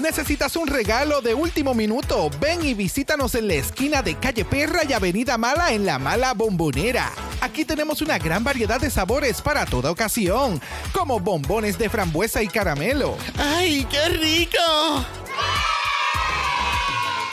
¿Necesitas 0.00 0.56
un 0.56 0.66
regalo 0.66 1.20
de 1.20 1.34
último 1.34 1.74
minuto? 1.74 2.30
Ven 2.40 2.64
y 2.64 2.72
visítanos 2.72 3.34
en 3.34 3.48
la 3.48 3.54
esquina 3.54 4.02
de 4.02 4.16
Calle 4.16 4.46
Perra 4.46 4.80
y 4.88 4.94
Avenida 4.94 5.36
Mala 5.36 5.72
en 5.72 5.84
La 5.84 5.98
Mala 5.98 6.32
Bombonera. 6.32 7.12
Aquí 7.42 7.66
tenemos 7.66 8.00
una 8.00 8.18
gran 8.18 8.42
variedad 8.42 8.80
de 8.80 8.90
sabores 8.90 9.42
para 9.42 9.66
toda 9.66 9.90
ocasión, 9.90 10.60
como 10.92 11.20
bombones 11.20 11.76
de 11.76 11.90
frambuesa 11.90 12.42
y 12.42 12.48
caramelo. 12.48 13.16
¡Ay, 13.36 13.86
qué 13.90 14.08
rico! 14.08 15.04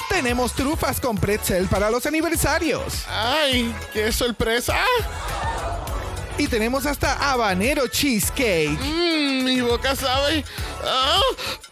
Tenemos 0.09 0.53
trufas 0.53 0.99
con 0.99 1.17
pretzel 1.17 1.67
para 1.67 1.89
los 1.89 2.05
aniversarios. 2.05 3.05
¡Ay, 3.07 3.73
qué 3.93 4.11
sorpresa! 4.11 4.75
Y 6.37 6.47
tenemos 6.47 6.85
hasta 6.85 7.31
habanero 7.31 7.87
cheesecake. 7.87 8.77
Mmm, 8.79 9.43
mi 9.43 9.61
boca 9.61 9.95
sabe. 9.95 10.45
¡Ah! 10.83 11.19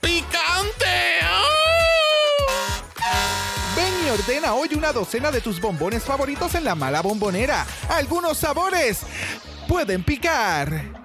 ¡Picante! 0.01 1.19
¡Ah! 1.21 1.43
Ven 3.75 3.93
y 4.05 4.09
ordena 4.09 4.53
hoy 4.53 4.69
una 4.75 4.91
docena 4.91 5.29
de 5.31 5.41
tus 5.41 5.61
bombones 5.61 6.03
favoritos 6.03 6.55
en 6.55 6.63
la 6.63 6.73
mala 6.73 7.01
bombonera. 7.01 7.65
Algunos 7.89 8.39
sabores 8.39 9.01
pueden 9.67 10.03
picar. 10.03 11.04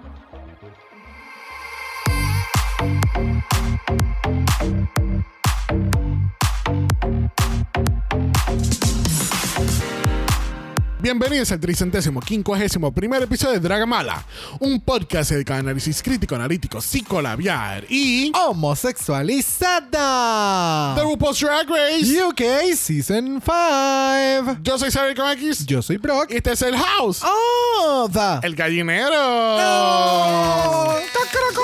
Bienvenidos 11.11 11.51
al 11.51 11.59
tricentésimo 11.59 12.21
quincuagésimo 12.21 12.93
primer 12.93 13.21
episodio 13.21 13.55
de 13.55 13.61
Dragamala, 13.69 14.25
un 14.61 14.81
podcast 14.81 15.33
dedicado 15.33 15.57
a 15.57 15.61
análisis 15.63 16.01
crítico, 16.05 16.37
analítico, 16.37 16.81
psicolabiar 16.81 17.85
y 17.89 18.31
Homosexualizada. 18.33 20.95
The 20.95 21.03
RuPaul's 21.03 21.41
Drag 21.41 21.69
Race. 21.69 22.23
UK 22.23 22.43
Season 22.77 23.43
5. 23.45 24.59
Yo 24.63 24.79
soy 24.79 24.93
Xavier 24.93 25.17
con 25.17 25.29
X 25.33 25.67
Yo 25.67 25.83
soy 25.83 25.97
Brock. 25.97 26.31
y 26.31 26.37
este 26.37 26.53
es 26.53 26.63
el 26.63 26.77
House, 26.77 27.23
Oh, 27.25 28.09
the. 28.13 28.47
el 28.47 28.55
gallinero. 28.55 29.11
Oh, 29.13 30.95
cacaracó. 31.13 31.61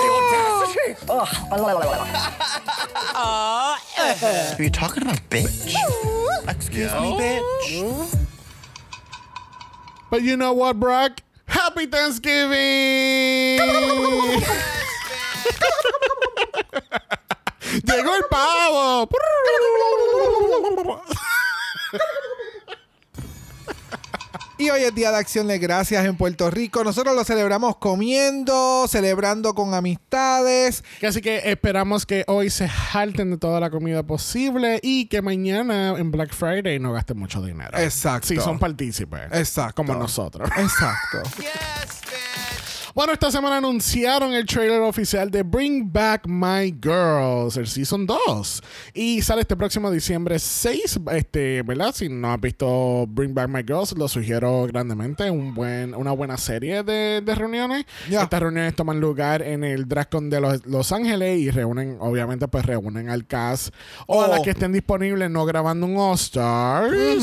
Are 3.14 3.76
you 4.58 4.70
talking 4.70 5.04
to 5.04 5.10
a 5.10 5.14
bitch? 5.30 5.76
Excuse 6.48 6.92
me, 7.00 7.12
bitch. 7.16 8.25
But 10.10 10.22
you 10.22 10.36
know 10.36 10.52
what, 10.52 10.78
Brock? 10.78 11.20
Happy 11.46 11.86
Thanksgiving. 11.86 13.58
Llegó 17.84 18.14
el 18.14 18.22
pavo. 18.30 19.08
Y 24.58 24.70
hoy 24.70 24.84
es 24.84 24.94
Día 24.94 25.10
de 25.10 25.18
Acción 25.18 25.48
de 25.48 25.58
Gracias 25.58 26.06
en 26.06 26.16
Puerto 26.16 26.50
Rico. 26.50 26.82
Nosotros 26.82 27.14
lo 27.14 27.24
celebramos 27.24 27.76
comiendo, 27.76 28.86
celebrando 28.88 29.54
con 29.54 29.74
amistades. 29.74 30.82
Así 31.06 31.20
que 31.20 31.50
esperamos 31.50 32.06
que 32.06 32.24
hoy 32.26 32.48
se 32.48 32.66
jalten 32.66 33.32
de 33.32 33.36
toda 33.36 33.60
la 33.60 33.68
comida 33.68 34.02
posible 34.02 34.80
y 34.82 35.06
que 35.06 35.20
mañana 35.20 35.90
en 35.98 36.10
Black 36.10 36.32
Friday 36.32 36.78
no 36.78 36.92
gasten 36.92 37.18
mucho 37.18 37.42
dinero. 37.42 37.76
Exacto. 37.78 38.28
Si 38.28 38.36
son 38.36 38.58
partícipes. 38.58 39.28
Exacto. 39.30 39.74
Como 39.74 39.94
nosotros. 39.94 40.48
Exacto. 40.56 41.22
Bueno, 42.96 43.12
esta 43.12 43.30
semana 43.30 43.58
anunciaron 43.58 44.32
el 44.32 44.46
trailer 44.46 44.80
oficial 44.80 45.30
de 45.30 45.42
Bring 45.42 45.92
Back 45.92 46.22
My 46.26 46.74
Girls, 46.82 47.58
el 47.58 47.66
Season 47.66 48.06
2. 48.06 48.62
Y 48.94 49.20
sale 49.20 49.42
este 49.42 49.54
próximo 49.54 49.90
diciembre 49.90 50.38
6, 50.38 51.00
este, 51.12 51.60
¿verdad? 51.60 51.94
Si 51.94 52.08
no 52.08 52.32
has 52.32 52.40
visto 52.40 53.04
Bring 53.06 53.34
Back 53.34 53.50
My 53.50 53.62
Girls, 53.62 53.92
lo 53.98 54.08
sugiero 54.08 54.66
grandemente. 54.66 55.30
Un 55.30 55.52
buen, 55.54 55.94
una 55.94 56.12
buena 56.12 56.38
serie 56.38 56.82
de, 56.84 57.20
de 57.20 57.34
reuniones. 57.34 57.84
Estas 58.10 58.40
reuniones 58.40 58.74
toman 58.74 58.98
lugar 58.98 59.42
en 59.42 59.62
el 59.62 59.86
DragCon 59.86 60.30
de 60.30 60.40
los, 60.40 60.64
Los 60.64 60.90
Ángeles 60.90 61.38
y 61.38 61.50
reúnen, 61.50 61.98
obviamente, 62.00 62.48
pues 62.48 62.64
reúnen 62.64 63.10
al 63.10 63.26
cast 63.26 63.74
o 64.06 64.22
a 64.22 64.26
Oh. 64.26 64.30
las 64.30 64.40
que 64.40 64.50
estén 64.50 64.72
disponibles 64.72 65.30
no 65.30 65.44
grabando 65.44 65.84
un 65.84 65.98
All 65.98 66.14
Stars. 66.14 67.22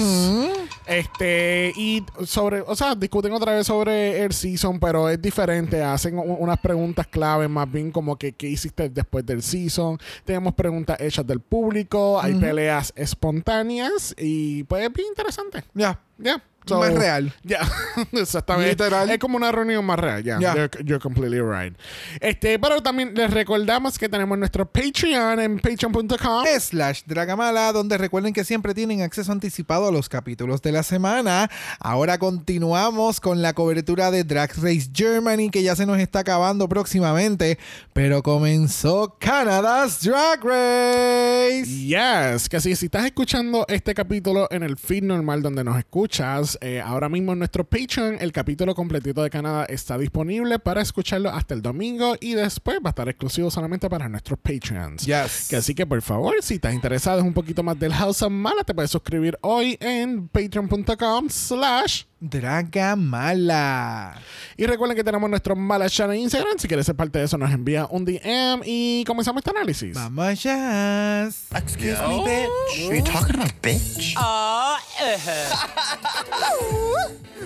Este, 0.85 1.73
y 1.75 2.03
sobre, 2.25 2.61
o 2.61 2.75
sea, 2.75 2.94
discuten 2.94 3.31
otra 3.34 3.53
vez 3.55 3.66
sobre 3.66 4.23
el 4.23 4.34
season, 4.34 4.79
pero 4.79 5.09
es 5.09 5.19
diferente. 5.19 5.62
Hacen 5.72 6.18
u- 6.18 6.22
unas 6.24 6.59
preguntas 6.59 7.07
clave, 7.07 7.47
más 7.47 7.72
bien 7.72 7.91
como 7.91 8.18
que 8.18 8.34
qué 8.34 8.47
hiciste 8.50 8.90
después 8.90 9.25
del 9.25 9.41
season. 9.41 9.97
Tenemos 10.25 10.53
preguntas 10.53 11.00
hechas 11.00 11.25
del 11.25 11.40
público, 11.40 12.19
hay 12.22 12.34
peleas 12.35 12.91
espontáneas 12.96 14.16
y 14.18 14.63
pues 14.66 14.84
es 14.85 14.94
bien 14.94 15.07
interesante. 15.09 15.63
Ya. 15.73 16.00
Ya. 16.18 16.41
Más 16.69 16.94
real. 16.94 17.34
Ya, 17.44 17.59
exactamente. 18.12 18.72
Literal. 18.72 19.09
Es 19.09 19.19
como 19.19 19.38
una 19.38 19.51
reunión 19.51 19.85
más 19.85 20.00
real, 20.00 20.24
ya. 20.24 20.40
Ya. 20.40 20.56
You're, 20.56 20.69
you're 20.84 21.00
completely 21.00 21.41
right. 21.41 21.75
Este, 22.19 22.57
pero 22.59 22.81
también 22.81 23.13
les 23.16 23.29
recordamos 23.31 23.97
que 23.97 24.09
tenemos 24.09 24.38
nuestro 24.38 24.66
Patreon 24.66 25.40
en 25.40 25.59
patreon.com. 25.59 26.46
slash 26.59 27.02
Dragamala, 27.06 27.72
donde 27.73 27.97
recuerden 27.97 28.34
que 28.34 28.44
siempre 28.44 28.73
tienen 28.73 29.02
acceso 29.02 29.31
anticipado 29.31 29.88
a 29.88 29.91
los 29.91 30.09
capítulos 30.09 30.62
de 30.62 30.72
la 30.72 30.84
semana. 30.84 31.50
Ahora 31.79 32.18
continuamos 32.18 33.19
con 33.19 33.41
la 33.41 33.53
cobertura 33.53 34.12
de 34.12 34.23
Drag 34.23 34.52
Race 34.57 34.90
Germany, 34.94 35.50
que 35.50 35.63
ya 35.63 35.75
se 35.75 35.85
nos 35.85 36.00
está 36.00 36.19
acabando 36.19 36.68
próximamente, 36.69 37.57
pero 37.94 38.23
comenzó 38.23 39.18
Canada's 39.19 40.02
Drag 40.02 40.44
Race. 40.44 41.66
Yes, 41.66 42.50
que 42.50 42.57
así, 42.57 42.75
si 42.75 42.85
estás 42.85 43.06
escuchando 43.06 43.66
este 43.68 43.94
capítulo 43.94 44.47
en 44.52 44.63
el 44.63 44.78
feed 44.78 45.03
normal 45.03 45.41
donde 45.41 45.63
nos 45.63 45.78
escuchas, 45.78 46.53
eh, 46.62 46.81
ahora 46.81 47.09
mismo 47.09 47.34
en 47.34 47.40
nuestro 47.40 47.64
Patreon, 47.64 48.18
el 48.19 48.31
capítulo 48.31 48.75
completito 48.75 49.24
de 49.24 49.30
Canadá 49.30 49.66
está 49.66 49.97
disponible 49.97 50.59
para 50.59 50.81
escucharlo 50.81 51.30
hasta 51.30 51.53
el 51.53 51.62
domingo 51.62 52.16
y 52.19 52.34
después 52.34 52.78
va 52.78 52.90
a 52.90 52.91
estar 52.91 53.09
exclusivo 53.09 53.52
solamente 53.52 53.90
para 53.90 54.09
nuestros 54.09 54.40
Patreons. 54.40 55.06
Yes. 55.06 55.47
Que 55.50 55.58
así 55.58 55.75
que 55.75 55.86
por 55.86 56.02
favor, 56.02 56.36
si 56.41 56.56
estás 56.56 56.74
interesado 56.74 57.19
en 57.19 57.28
un 57.28 57.34
poquito 57.34 57.64
más 57.64 57.80
del 57.80 57.94
House 57.94 58.22
of 58.22 58.31
Mala, 58.31 58.64
te 58.64 58.74
puedes 58.74 58.91
suscribir 58.91 59.38
hoy 59.41 59.78
en 59.80 60.28
patreon.com 60.28 61.30
slash 61.30 62.03
Dragamala. 62.29 64.16
y 64.56 64.66
recuerden 64.66 64.95
que 64.95 65.03
tenemos 65.03 65.29
nuestro 65.29 65.56
Mala 65.56 65.89
Channel 65.89 66.16
en 66.16 66.23
Instagram. 66.23 66.57
Si 66.57 66.67
quieres 66.67 66.85
ser 66.85 66.95
parte 66.95 67.19
de 67.19 67.25
eso, 67.25 67.38
nos 67.38 67.51
envía 67.51 67.85
un 67.89 68.06
DM 68.06 68.61
y 68.66 69.03
comenzamos 69.06 69.41
este 69.41 69.50
análisis. 69.50 69.94
Vamos 69.94 70.41
ya. 70.41 71.25
Excuse 71.25 72.00
me, 72.07 72.23
bitch. 72.23 72.89
Are 72.89 72.97
you 72.97 73.03
talking 73.03 73.35
to 73.35 73.41
a 73.41 73.51
bitch? 73.61 74.16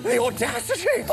the 0.03 0.17
audacity. 0.19 1.03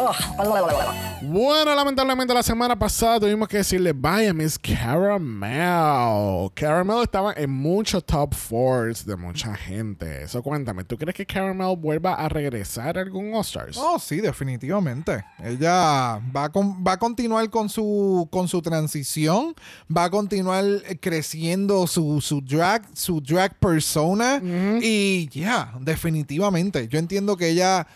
Bueno, 1.23 1.75
lamentablemente 1.75 2.35
la 2.35 2.43
semana 2.43 2.79
pasada 2.79 3.21
tuvimos 3.21 3.49
que 3.49 3.59
decirle 3.59 3.93
bye 3.93 4.29
a 4.29 4.35
Miss 4.35 4.59
Caramel. 4.59 6.51
Caramel 6.55 7.03
estaba 7.03 7.33
en 7.35 7.51
muchos 7.51 8.05
top 8.05 8.35
fours 8.35 9.05
de 9.07 9.17
mucha 9.17 9.55
gente. 9.55 10.23
Eso 10.23 10.43
cuéntame, 10.43 10.85
¿tú 10.85 10.97
crees 10.97 11.15
que 11.15 11.27
Caramel 11.27 11.77
vuelva 11.77 12.15
a 12.15 12.29
regresar 12.29 12.99
a 12.99 13.03
algún 13.03 13.35
All-Stars? 13.57 13.77
Oh, 13.79 13.99
sí, 13.99 14.21
definitivamente. 14.21 15.25
Ella 15.43 16.21
va 16.35 16.45
a, 16.45 16.49
con- 16.53 16.85
va 16.85 16.93
a 16.93 16.99
continuar 16.99 17.49
con 17.51 17.69
su, 17.69 18.29
con 18.31 18.49
su 18.49 18.61
transición, 18.63 19.55
va 19.95 20.05
a 20.05 20.11
continuar 20.11 20.65
eh, 20.65 20.99
creciendo 21.01 21.87
su, 21.87 22.21
su 22.21 22.41
drag, 22.41 22.85
su 22.95 23.21
drag 23.21 23.59
persona. 23.59 24.41
Y 24.83 25.29
ya, 25.31 25.73
definitivamente. 25.81 26.89
Yo 26.89 26.99
entiendo 26.99 27.37
que 27.37 27.49
ella 27.51 27.87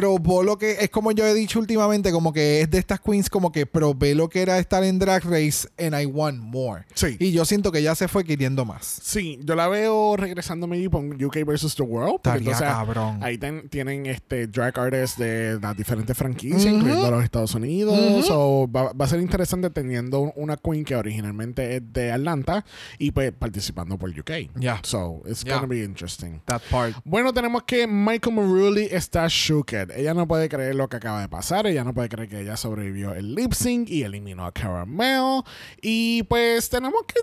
probó 0.00 0.42
lo 0.42 0.58
que 0.58 0.72
es 0.80 0.90
como 0.90 1.10
yo 1.12 1.26
he 1.26 1.32
dicho 1.32 1.58
últimamente, 1.58 2.12
como 2.12 2.30
que 2.32 2.60
es 2.60 2.70
de 2.70 2.78
estas 2.78 3.00
queens, 3.00 3.30
como 3.30 3.50
que 3.50 3.64
probé 3.64 4.14
lo 4.14 4.28
que 4.28 4.42
era 4.42 4.58
estar 4.58 4.84
en 4.84 4.98
Drag 4.98 5.24
Race 5.24 5.66
and 5.78 5.98
I 5.98 6.04
want 6.04 6.38
more. 6.38 6.84
Sí. 6.94 7.16
Y 7.18 7.32
yo 7.32 7.44
siento 7.46 7.72
que 7.72 7.82
ya 7.82 7.94
se 7.94 8.06
fue 8.06 8.22
queriendo 8.24 8.64
más. 8.66 9.00
Sí, 9.02 9.38
yo 9.42 9.54
la 9.54 9.68
veo 9.68 10.16
regresando 10.18 10.66
maybe 10.66 10.90
con 10.90 11.12
UK 11.24 11.44
vs. 11.46 11.74
The 11.76 11.82
World. 11.82 12.16
Estaría 12.16 12.38
entonces 12.52 12.62
cabrón. 12.68 13.22
Ahí 13.22 13.38
ten- 13.38 13.68
tienen 13.70 14.04
este 14.06 14.46
drag 14.48 14.78
artists 14.78 15.18
de 15.18 15.58
las 15.62 15.74
diferentes 15.76 16.14
franquicias, 16.16 16.64
incluyendo 16.66 17.10
los 17.10 17.24
Estados 17.24 17.54
Unidos. 17.54 18.26
So, 18.26 18.68
va, 18.70 18.92
va 18.92 19.04
a 19.06 19.08
ser 19.08 19.20
interesante 19.20 19.70
teniendo 19.70 20.32
una 20.36 20.56
queen 20.58 20.84
que 20.84 20.94
originalmente 20.96 21.76
es 21.76 21.82
de 21.92 22.12
Atlanta 22.12 22.64
y 22.98 23.12
pues 23.12 23.32
participando 23.32 23.96
por 23.96 24.10
UK. 24.10 24.50
Yeah. 24.60 24.80
So, 24.82 25.22
it's 25.26 25.42
Yeah. 25.44 25.54
gonna 25.56 25.68
be 25.68 25.82
interesting. 25.84 26.40
That 26.44 26.60
part. 26.70 26.94
Bueno, 27.04 27.32
tenemos 27.32 27.62
que 27.62 27.86
Michael 27.86 28.34
Marulli 28.34 28.88
está 28.90 29.26
shooked. 29.28 29.85
Ella 29.94 30.14
no 30.14 30.26
puede 30.26 30.48
creer 30.48 30.74
lo 30.74 30.88
que 30.88 30.96
acaba 30.96 31.20
de 31.20 31.28
pasar. 31.28 31.66
Ella 31.66 31.84
no 31.84 31.94
puede 31.94 32.08
creer 32.08 32.28
que 32.28 32.40
ella 32.40 32.56
sobrevivió 32.56 33.14
el 33.14 33.34
lip 33.34 33.52
sync 33.52 33.88
y 33.90 34.02
eliminó 34.02 34.46
a 34.46 34.52
Caramel. 34.52 35.42
Y 35.82 36.22
pues 36.24 36.68
tenemos 36.68 37.02
que 37.06 37.20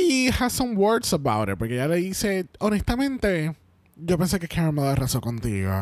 Didi 0.00 0.28
has 0.38 0.52
some 0.52 0.74
words 0.74 1.12
about 1.12 1.48
it. 1.48 1.56
Porque 1.58 1.74
ella 1.74 1.88
le 1.88 1.96
dice, 1.96 2.46
honestamente, 2.58 3.54
yo 3.96 4.18
pensé 4.18 4.38
que 4.38 4.48
Caramel 4.48 4.86
arrasó 4.86 5.20
contigo. 5.20 5.72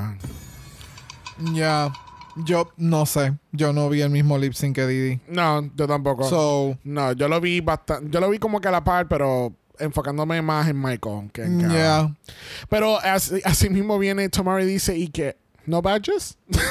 Ya. 1.53 1.93
Yo 2.37 2.73
no 2.77 3.07
sé. 3.07 3.35
Yo 3.53 3.73
no 3.73 3.89
vi 3.89 4.01
el 4.01 4.11
mismo 4.11 4.39
lip 4.39 4.55
sync 4.55 4.75
que 4.75 4.87
Didi. 4.87 5.21
No, 5.29 5.71
yo 5.77 5.87
tampoco. 5.87 6.29
So, 6.29 6.79
no, 6.85 7.13
yo 7.13 7.29
lo 7.29 7.41
vi 7.41 7.61
bastante. 7.61 8.09
Yo 8.11 8.21
lo 8.21 8.29
vi 8.29 8.39
como 8.39 8.61
que 8.61 8.69
a 8.69 8.73
la 8.73 8.83
par, 8.83 9.07
pero 9.09 9.53
enfocándome 9.79 10.41
más 10.43 10.69
en 10.69 10.81
Michael 10.81 11.31
que 11.33 11.45
en 11.45 11.61
Cara. 11.61 11.73
yeah. 11.73 12.17
Pero 12.69 12.99
así, 13.01 13.41
así 13.45 13.69
mismo 13.69 13.99
viene 13.99 14.25
y 14.25 14.65
dice, 14.65 14.97
¿y 14.97 15.09
qué? 15.09 15.37
¿No 15.67 15.81
badges? 15.83 16.37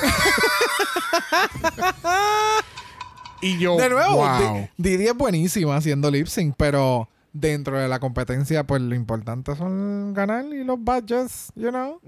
y 3.41 3.57
yo, 3.57 3.75
De 3.77 3.89
nuevo, 3.89 4.15
wow. 4.15 4.67
Di- 4.77 4.91
Didi 4.91 5.07
es 5.07 5.15
buenísima 5.15 5.75
haciendo 5.75 6.09
lip 6.09 6.27
sync, 6.27 6.55
pero 6.57 7.09
dentro 7.33 7.77
de 7.79 7.87
la 7.87 7.99
competencia, 7.99 8.63
pues 8.65 8.81
lo 8.81 8.95
importante 8.95 9.55
son 9.55 10.13
ganar 10.13 10.45
y 10.45 10.63
los 10.63 10.77
badges, 10.81 11.51
you 11.55 11.69
know. 11.69 11.99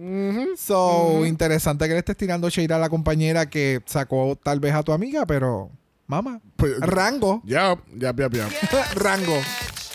So, 0.56 1.26
interesante 1.26 1.88
que 1.88 1.94
le 1.94 2.00
estés 2.00 2.16
tirando 2.18 2.48
shade 2.50 2.74
a 2.74 2.78
la 2.80 2.90
compañera 2.90 3.50
que 3.50 3.82
sacó 3.86 4.38
tal 4.42 4.60
vez 4.60 4.74
a 4.74 4.84
tu 4.84 4.92
amiga, 4.94 5.26
pero 5.26 5.72
mamá, 6.08 6.40
Pues, 6.56 6.80
rango, 6.80 7.42
Yup, 7.44 7.80
yup, 7.96 8.20
yup, 8.20 8.34
yup. 8.34 8.52
rango. 8.96 9.34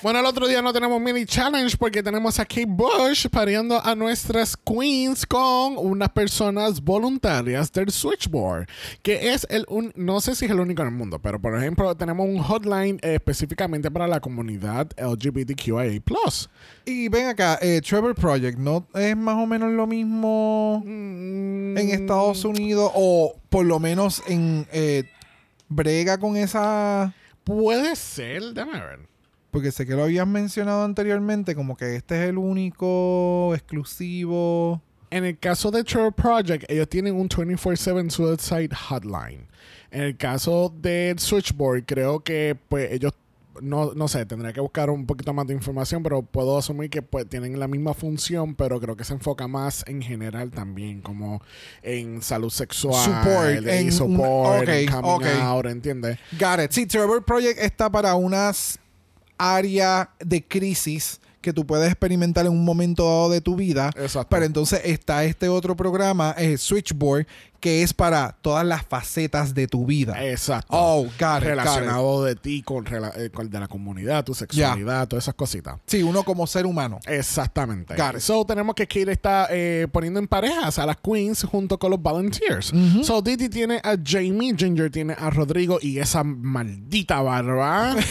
Bueno, 0.02 0.20
el 0.20 0.26
otro 0.26 0.48
día 0.48 0.62
no 0.62 0.72
tenemos 0.72 1.00
mini 1.00 1.26
challenge 1.26 1.76
porque 1.76 2.02
tenemos 2.02 2.38
a 2.38 2.44
Kate 2.44 2.64
Bush 2.66 3.26
pariendo 3.28 3.84
a 3.84 3.94
nuestras 3.94 4.56
queens 4.56 5.26
con 5.26 5.76
unas 5.76 6.08
personas 6.08 6.80
voluntarias 6.80 7.70
del 7.70 7.90
Switchboard, 7.90 8.66
que 9.02 9.32
es 9.32 9.46
el 9.50 9.66
un, 9.68 9.92
no 9.96 10.20
sé 10.20 10.34
si 10.34 10.46
es 10.46 10.50
el 10.50 10.60
único 10.60 10.80
en 10.82 10.88
el 10.88 10.94
mundo, 10.94 11.18
pero 11.18 11.38
por 11.38 11.54
ejemplo 11.56 11.94
tenemos 11.96 12.26
un 12.26 12.38
hotline 12.38 12.98
eh, 13.02 13.16
específicamente 13.16 13.90
para 13.90 14.08
la 14.08 14.20
comunidad 14.20 14.88
LGBTQIA+. 14.96 16.00
Y 16.86 17.08
ven 17.08 17.26
acá, 17.26 17.58
eh, 17.60 17.82
Trevor 17.82 18.14
Project, 18.14 18.58
¿no 18.58 18.86
es 18.94 19.14
más 19.16 19.36
o 19.36 19.46
menos 19.46 19.70
lo 19.72 19.86
mismo 19.86 20.82
Mm, 20.84 21.76
en 21.76 21.90
Estados 21.90 22.44
Unidos 22.44 22.90
o 22.94 23.34
por 23.48 23.64
lo 23.64 23.78
menos 23.78 24.22
en 24.26 24.66
eh, 24.72 25.04
brega 25.68 26.18
con 26.18 26.36
esa... 26.36 27.14
Puede 27.44 27.96
ser, 27.96 28.42
déjame 28.54 28.80
ver. 28.80 29.09
Porque 29.50 29.72
sé 29.72 29.86
que 29.86 29.94
lo 29.94 30.04
habías 30.04 30.26
mencionado 30.26 30.84
anteriormente, 30.84 31.54
como 31.54 31.76
que 31.76 31.96
este 31.96 32.22
es 32.22 32.28
el 32.28 32.38
único 32.38 33.52
exclusivo. 33.54 34.80
En 35.10 35.24
el 35.24 35.38
caso 35.38 35.70
de 35.72 35.82
Trevor 35.82 36.12
Project, 36.12 36.70
ellos 36.70 36.88
tienen 36.88 37.16
un 37.16 37.28
24/7 37.28 38.10
suicide 38.10 38.74
hotline. 38.74 39.48
En 39.90 40.02
el 40.02 40.16
caso 40.16 40.72
del 40.80 41.18
Switchboard, 41.18 41.84
creo 41.84 42.20
que 42.20 42.56
pues 42.68 42.92
ellos 42.92 43.12
no, 43.60 43.92
no 43.94 44.08
sé, 44.08 44.24
tendría 44.26 44.52
que 44.52 44.60
buscar 44.60 44.90
un 44.90 45.06
poquito 45.06 45.32
más 45.32 45.46
de 45.46 45.54
información, 45.54 46.02
pero 46.02 46.22
puedo 46.22 46.56
asumir 46.58 46.90
que 46.90 47.02
pues 47.02 47.28
tienen 47.28 47.58
la 47.58 47.68
misma 47.68 47.94
función, 47.94 48.54
pero 48.54 48.80
creo 48.80 48.96
que 48.96 49.04
se 49.04 49.12
enfoca 49.12 49.48
más 49.48 49.84
en 49.86 50.02
general 50.02 50.50
también, 50.50 51.00
como 51.00 51.42
en 51.82 52.22
salud 52.22 52.50
sexual, 52.50 52.94
Support, 53.04 53.66
en 53.66 53.92
support, 53.92 54.68
en 54.68 54.88
ok, 54.88 54.94
coming 55.02 55.28
ok. 55.28 55.42
out, 55.42 55.66
¿entiendes? 55.66 56.18
Got 56.38 56.60
it. 56.64 56.70
Sí, 56.70 56.86
Trevor 56.86 57.24
Project 57.24 57.58
está 57.58 57.90
para 57.90 58.14
unas 58.14 58.78
áreas 59.40 60.08
de 60.18 60.46
crisis 60.46 61.20
que 61.40 61.54
tú 61.54 61.66
puedes 61.66 61.86
experimentar 61.90 62.44
en 62.44 62.52
un 62.52 62.62
momento 62.66 63.02
dado 63.02 63.30
de 63.30 63.40
tu 63.40 63.56
vida. 63.56 63.88
Exacto. 63.96 64.28
Pero 64.28 64.44
entonces 64.44 64.82
está 64.84 65.24
este 65.24 65.48
otro 65.48 65.74
programa, 65.74 66.34
eh, 66.36 66.58
Switchboard, 66.58 67.26
que 67.60 67.82
es 67.82 67.94
para 67.94 68.36
todas 68.42 68.62
las 68.66 68.84
facetas 68.84 69.54
de 69.54 69.66
tu 69.66 69.86
vida. 69.86 70.22
Exacto. 70.30 70.68
Oh, 70.70 71.04
got 71.04 71.10
it, 71.12 71.18
got 71.18 71.38
it. 71.38 71.44
Relacionado 71.46 72.24
de 72.24 72.36
ti 72.36 72.60
con, 72.62 72.84
rela- 72.84 73.12
eh, 73.16 73.30
con 73.30 73.48
de 73.48 73.58
la 73.58 73.68
comunidad, 73.68 74.22
tu 74.22 74.34
sexualidad, 74.34 75.08
todas 75.08 75.24
esas 75.24 75.34
cositas. 75.34 75.76
Sí, 75.86 76.02
uno 76.02 76.24
como 76.24 76.46
ser 76.46 76.66
humano. 76.66 77.00
Exactamente. 77.06 77.94
So 78.20 78.44
tenemos 78.44 78.74
que 78.74 78.86
Kate 78.86 79.10
está 79.12 79.46
eh, 79.50 79.88
poniendo 79.90 80.20
en 80.20 80.28
parejas 80.28 80.78
a 80.78 80.84
las 80.84 80.98
queens 80.98 81.42
junto 81.44 81.78
con 81.78 81.90
los 81.90 82.02
volunteers. 82.02 82.70
So 83.02 83.22
Didi 83.22 83.48
tiene 83.48 83.76
a 83.82 83.96
Jamie, 84.04 84.54
Ginger 84.54 84.90
tiene 84.90 85.14
a 85.18 85.30
Rodrigo 85.30 85.78
y 85.80 86.00
esa 86.00 86.22
maldita 86.22 87.22
barba. 87.22 87.96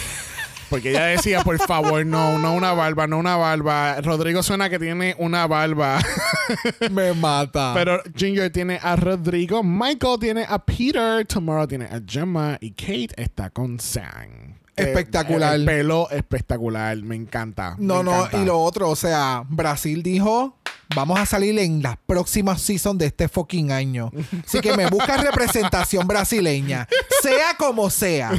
Porque 0.70 0.92
ella 0.92 1.06
decía, 1.06 1.42
por 1.44 1.58
favor, 1.58 2.06
no, 2.06 2.38
no 2.38 2.54
una 2.54 2.74
barba, 2.74 3.08
no 3.08 3.18
una 3.18 3.36
barba. 3.36 4.00
Rodrigo 4.02 4.44
suena 4.44 4.70
que 4.70 4.78
tiene 4.78 5.16
una 5.18 5.48
barba. 5.48 6.00
Me 6.92 7.14
mata. 7.14 7.72
Pero 7.74 8.02
Ginger 8.16 8.52
tiene 8.52 8.80
a 8.82 8.96
Rodrigo, 8.96 9.64
Michael 9.64 10.20
tiene 10.20 10.46
a 10.48 10.60
Peter, 10.60 11.26
Tomorrow 11.26 11.68
tiene 11.68 11.86
a 11.86 12.02
Gemma 12.06 12.58
y 12.62 12.72
Kate 12.72 13.10
está 13.18 13.50
con 13.50 13.80
Sam. 13.80 14.60
Espectacular. 14.76 15.56
el 15.56 15.66
pelo 15.66 16.10
espectacular, 16.10 16.96
me 16.98 17.16
encanta. 17.16 17.76
No, 17.80 17.98
me 17.98 18.04
no, 18.04 18.16
encanta. 18.18 18.42
y 18.42 18.46
lo 18.46 18.60
otro, 18.60 18.90
o 18.90 18.96
sea, 18.96 19.44
Brasil 19.50 20.04
dijo, 20.04 20.59
vamos 20.96 21.20
a 21.20 21.26
salir 21.26 21.58
en 21.60 21.82
las 21.82 21.98
próximas 22.06 22.62
seasons 22.62 22.98
de 23.00 23.08
este 23.08 23.28
fucking 23.28 23.72
año. 23.72 24.12
Así 24.46 24.60
que 24.60 24.76
me 24.76 24.88
busca 24.88 25.18
representación 25.18 26.08
brasileña, 26.08 26.88
sea 27.22 27.56
como 27.58 27.90
sea. 27.90 28.32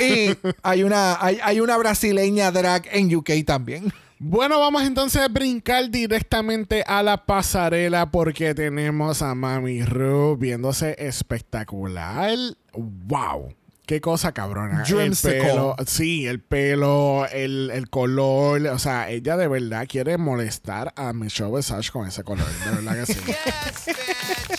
Y 0.00 0.36
hay 0.62 0.82
una, 0.82 1.22
hay, 1.24 1.38
hay 1.42 1.60
una 1.60 1.76
brasileña 1.76 2.50
drag 2.50 2.86
en 2.92 3.14
UK 3.14 3.30
también. 3.46 3.92
Bueno, 4.20 4.58
vamos 4.58 4.82
entonces 4.82 5.22
a 5.22 5.28
brincar 5.28 5.90
directamente 5.90 6.82
a 6.84 7.04
la 7.04 7.24
pasarela 7.24 8.10
porque 8.10 8.52
tenemos 8.52 9.22
a 9.22 9.32
Mami 9.36 9.84
Ru 9.84 10.36
viéndose 10.36 10.96
espectacular. 10.98 12.36
¡Wow! 12.72 13.54
Qué 13.88 14.02
cosa 14.02 14.32
cabrona. 14.32 14.84
El 14.86 15.16
pelo, 15.16 15.74
sí, 15.86 16.26
el 16.26 16.40
pelo, 16.40 17.26
el, 17.32 17.70
el 17.72 17.88
color. 17.88 18.66
O 18.66 18.78
sea, 18.78 19.08
ella 19.08 19.38
de 19.38 19.48
verdad 19.48 19.86
quiere 19.88 20.18
molestar 20.18 20.92
a 20.94 21.14
Michelle 21.14 21.56
Visage 21.56 21.90
con 21.90 22.06
ese 22.06 22.22
color. 22.22 22.44
De 22.66 22.70
verdad 22.70 23.06
que 23.06 23.14
sí. 23.14 23.18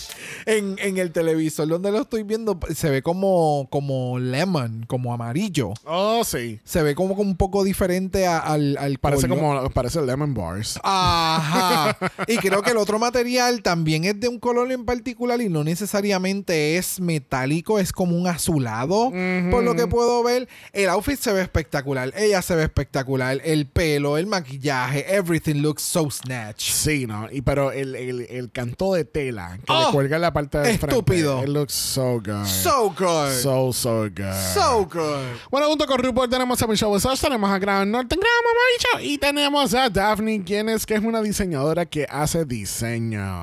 En, 0.58 0.76
en 0.80 0.98
el 0.98 1.12
televisor 1.12 1.68
donde 1.68 1.92
lo 1.92 2.00
estoy 2.00 2.22
viendo 2.22 2.58
se 2.74 2.90
ve 2.90 3.02
como, 3.02 3.68
como 3.70 4.18
lemon, 4.18 4.84
como 4.88 5.12
amarillo. 5.14 5.72
oh, 5.84 6.22
sí. 6.24 6.60
Se 6.64 6.82
ve 6.82 6.94
como 6.94 7.14
un 7.14 7.36
poco 7.36 7.62
diferente 7.64 8.26
a- 8.26 8.38
al, 8.38 8.76
al 8.78 8.98
Parece 8.98 9.28
color. 9.28 9.38
como 9.60 9.70
parece 9.70 10.00
Lemon 10.02 10.34
Bars. 10.34 10.78
Ajá. 10.82 11.96
Y 12.26 12.36
creo 12.38 12.62
que 12.62 12.70
el 12.70 12.76
otro 12.76 12.98
material 12.98 13.62
también 13.62 14.04
es 14.04 14.18
de 14.20 14.28
un 14.28 14.38
color 14.38 14.70
en 14.72 14.84
particular 14.84 15.40
y 15.40 15.48
no 15.48 15.64
necesariamente 15.64 16.76
es 16.76 17.00
metálico, 17.00 17.78
es 17.78 17.92
como 17.92 18.16
un 18.16 18.26
azulado. 18.26 19.10
Por 19.50 19.62
lo 19.64 19.74
que 19.74 19.86
puedo 19.86 20.22
ver, 20.22 20.48
el 20.72 20.88
outfit 20.88 21.18
se 21.18 21.32
ve 21.32 21.42
espectacular, 21.42 22.12
ella 22.16 22.42
se 22.42 22.54
ve 22.56 22.64
espectacular, 22.64 23.40
el 23.44 23.66
pelo, 23.66 24.16
el 24.18 24.26
maquillaje, 24.26 25.14
everything 25.14 25.56
looks 25.62 25.82
so 25.82 26.10
snatch. 26.10 26.70
Sí, 26.70 27.06
¿no? 27.06 27.28
Y 27.30 27.42
pero 27.42 27.72
el, 27.72 27.94
el, 27.96 28.20
el 28.30 28.50
canto 28.50 28.92
de 28.94 29.04
tela 29.04 29.58
que 29.58 29.72
Oh, 29.72 29.86
le 29.86 29.92
cuelga 29.92 30.16
en 30.16 30.22
la 30.22 30.32
parte 30.48 30.70
estúpido. 30.70 31.38
frente. 31.38 31.50
It 31.50 31.54
looks 31.54 31.74
so 31.74 32.20
good. 32.20 32.46
So 32.46 32.90
good. 32.96 33.32
So, 33.32 33.72
so 33.72 34.08
good. 34.08 34.34
So 34.54 34.86
good. 34.86 35.40
Bueno, 35.50 35.68
junto 35.68 35.86
con 35.86 35.98
RuPaul 36.02 36.28
tenemos 36.28 36.60
a 36.62 36.66
Michelle 36.66 36.92
Visage, 36.92 37.20
tenemos 37.20 37.50
a 37.50 37.58
Graham 37.58 37.90
Norton, 37.90 38.18
Graham 38.18 38.44
Mamabicho, 38.44 39.12
y 39.12 39.18
tenemos 39.18 39.74
a 39.74 39.88
Daphne, 39.90 40.42
quien 40.44 40.68
es, 40.68 40.86
que 40.86 40.94
es 40.94 41.02
una 41.02 41.20
diseñadora 41.22 41.86
que 41.86 42.06
hace 42.08 42.44
diseño. 42.44 43.42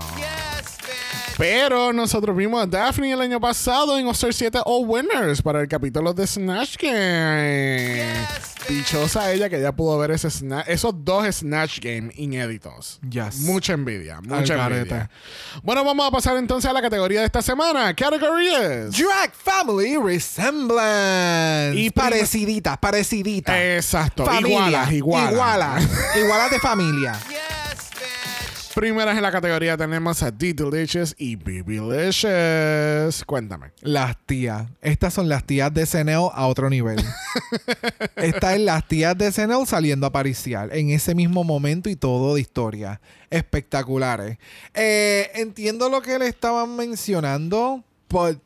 Pero 1.37 1.93
nosotros 1.93 2.35
vimos 2.35 2.63
a 2.63 2.65
Daphne 2.65 3.11
el 3.11 3.21
año 3.21 3.39
pasado 3.39 3.97
en 3.99 4.07
All-Star 4.07 4.33
7 4.33 4.59
All 4.65 4.85
Winners 4.87 5.41
para 5.43 5.61
el 5.61 5.67
capítulo 5.67 6.11
de 6.13 6.25
Snatch 6.25 6.77
Game. 6.81 8.05
Dichosa 8.67 9.31
ella 9.31 9.47
que 9.47 9.61
ya 9.61 9.71
pudo 9.71 9.97
ver 9.99 10.11
ese 10.11 10.29
sna- 10.29 10.63
esos 10.67 10.93
dos 11.05 11.25
Snatch 11.35 11.79
Game 11.79 12.11
inéditos. 12.15 12.99
Yes. 13.07 13.41
Mucha 13.41 13.73
envidia, 13.73 14.19
mucha 14.19 14.65
envidia. 14.67 15.09
Bueno, 15.61 15.83
vamos 15.85 16.07
a 16.07 16.11
pasar 16.11 16.35
entonces 16.37 16.69
a 16.69 16.73
la 16.73 16.81
categoría 16.81 17.19
de 17.19 17.27
esta 17.27 17.41
semana. 17.43 17.93
Category 17.95 18.47
es... 18.47 18.97
Drag 18.97 19.31
Family 19.33 19.95
Resemblance. 20.03 21.79
Y 21.79 21.91
pareciditas, 21.91 22.77
pareciditas. 22.79 23.55
Exacto, 23.57 24.25
Familia. 24.25 24.49
igualas, 24.49 24.91
igualas. 24.91 25.31
Igualas. 25.31 25.83
Igualas 26.17 26.51
de 26.51 26.59
familia. 26.59 27.13
Primeras 28.77 29.17
en 29.17 29.23
la 29.23 29.31
categoría 29.31 29.75
tenemos 29.75 30.21
a 30.21 30.29
D 30.29 30.53
Delicious 30.53 31.15
y 31.17 31.35
Babylicious. 31.35 33.25
Cuéntame. 33.25 33.71
Las 33.81 34.15
tías. 34.27 34.67
Estas 34.83 35.15
son 35.15 35.27
las 35.27 35.43
tías 35.45 35.73
de 35.73 35.87
Senel 35.87 36.27
a 36.31 36.45
otro 36.45 36.69
nivel. 36.69 37.03
Estas 38.17 38.53
es 38.53 38.61
las 38.61 38.87
tías 38.87 39.17
de 39.17 39.31
Senel 39.31 39.65
saliendo 39.65 40.05
a 40.05 40.11
pariciar 40.11 40.77
en 40.77 40.91
ese 40.91 41.15
mismo 41.15 41.43
momento 41.43 41.89
y 41.89 41.95
todo 41.95 42.35
de 42.35 42.41
historia. 42.41 43.01
Espectaculares. 43.31 44.37
Eh, 44.75 45.31
entiendo 45.33 45.89
lo 45.89 46.03
que 46.03 46.19
le 46.19 46.27
estaban 46.27 46.75
mencionando. 46.75 47.83
Por, 48.07 48.39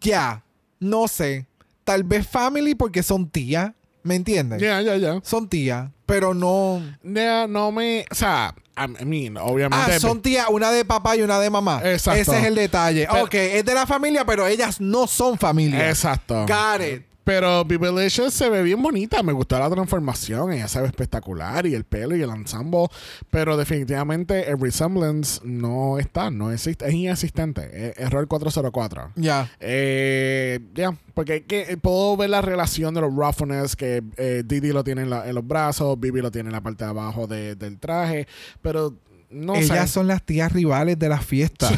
ya. 0.00 0.42
No 0.80 1.06
sé. 1.06 1.44
Tal 1.84 2.02
vez 2.02 2.26
family 2.26 2.74
porque 2.74 3.02
son 3.02 3.28
tías. 3.28 3.72
¿Me 4.02 4.14
entiendes? 4.14 4.58
Ya, 4.58 4.80
ya, 4.80 4.96
ya. 4.96 5.20
Son 5.22 5.50
tías. 5.50 5.90
Pero 6.06 6.32
no. 6.32 6.80
No 7.02 7.72
me. 7.72 8.06
O 8.10 8.14
sea, 8.14 8.54
I 9.00 9.04
mean, 9.04 9.36
obviamente. 9.36 9.94
Ah, 9.96 10.00
son 10.00 10.22
tías, 10.22 10.46
una 10.50 10.70
de 10.70 10.84
papá 10.84 11.16
y 11.16 11.22
una 11.22 11.38
de 11.40 11.50
mamá. 11.50 11.80
Exacto. 11.84 12.20
Ese 12.20 12.38
es 12.38 12.44
el 12.44 12.54
detalle. 12.54 13.06
Pero- 13.10 13.24
ok, 13.24 13.34
es 13.34 13.64
de 13.64 13.74
la 13.74 13.86
familia, 13.86 14.24
pero 14.24 14.46
ellas 14.46 14.80
no 14.80 15.06
son 15.06 15.38
familia. 15.38 15.88
Exacto. 15.88 16.46
Got 16.46 16.82
it. 16.82 17.02
Pero 17.28 17.62
Bibelicious 17.62 18.32
se 18.32 18.48
ve 18.48 18.62
bien 18.62 18.80
bonita. 18.82 19.22
Me 19.22 19.34
gustó 19.34 19.58
la 19.58 19.68
transformación. 19.68 20.50
Ella 20.50 20.66
se 20.66 20.80
ve 20.80 20.86
espectacular. 20.86 21.66
Y 21.66 21.74
el 21.74 21.84
pelo 21.84 22.16
y 22.16 22.22
el 22.22 22.30
ensemble. 22.30 22.86
Pero 23.30 23.58
definitivamente 23.58 24.50
el 24.50 24.58
resemblance 24.58 25.38
no 25.44 25.98
está. 25.98 26.30
No 26.30 26.50
existe. 26.50 26.88
Es 26.88 26.94
inexistente. 26.94 27.92
Error 28.02 28.26
404. 28.26 29.12
Ya. 29.16 29.50
Eh, 29.60 30.58
ya, 30.74 30.96
porque 31.12 31.44
que, 31.44 31.76
puedo 31.76 32.16
ver 32.16 32.30
la 32.30 32.40
relación 32.40 32.94
de 32.94 33.02
los 33.02 33.14
roughness 33.14 33.76
que 33.76 34.02
eh, 34.16 34.42
Didi 34.46 34.72
lo 34.72 34.82
tiene 34.82 35.02
en, 35.02 35.10
la- 35.10 35.28
en 35.28 35.34
los 35.34 35.46
brazos, 35.46 36.00
Bibi 36.00 36.22
lo 36.22 36.30
tiene 36.30 36.48
en 36.48 36.52
la 36.54 36.62
parte 36.62 36.84
de 36.84 36.90
abajo 36.90 37.26
de- 37.26 37.56
del 37.56 37.78
traje, 37.78 38.26
pero 38.62 38.94
no 39.30 39.56
Ellas 39.56 39.88
sé. 39.88 39.94
son 39.94 40.06
las 40.06 40.22
tías 40.22 40.52
rivales 40.52 40.98
de 40.98 41.08
la 41.08 41.20
fiesta. 41.20 41.70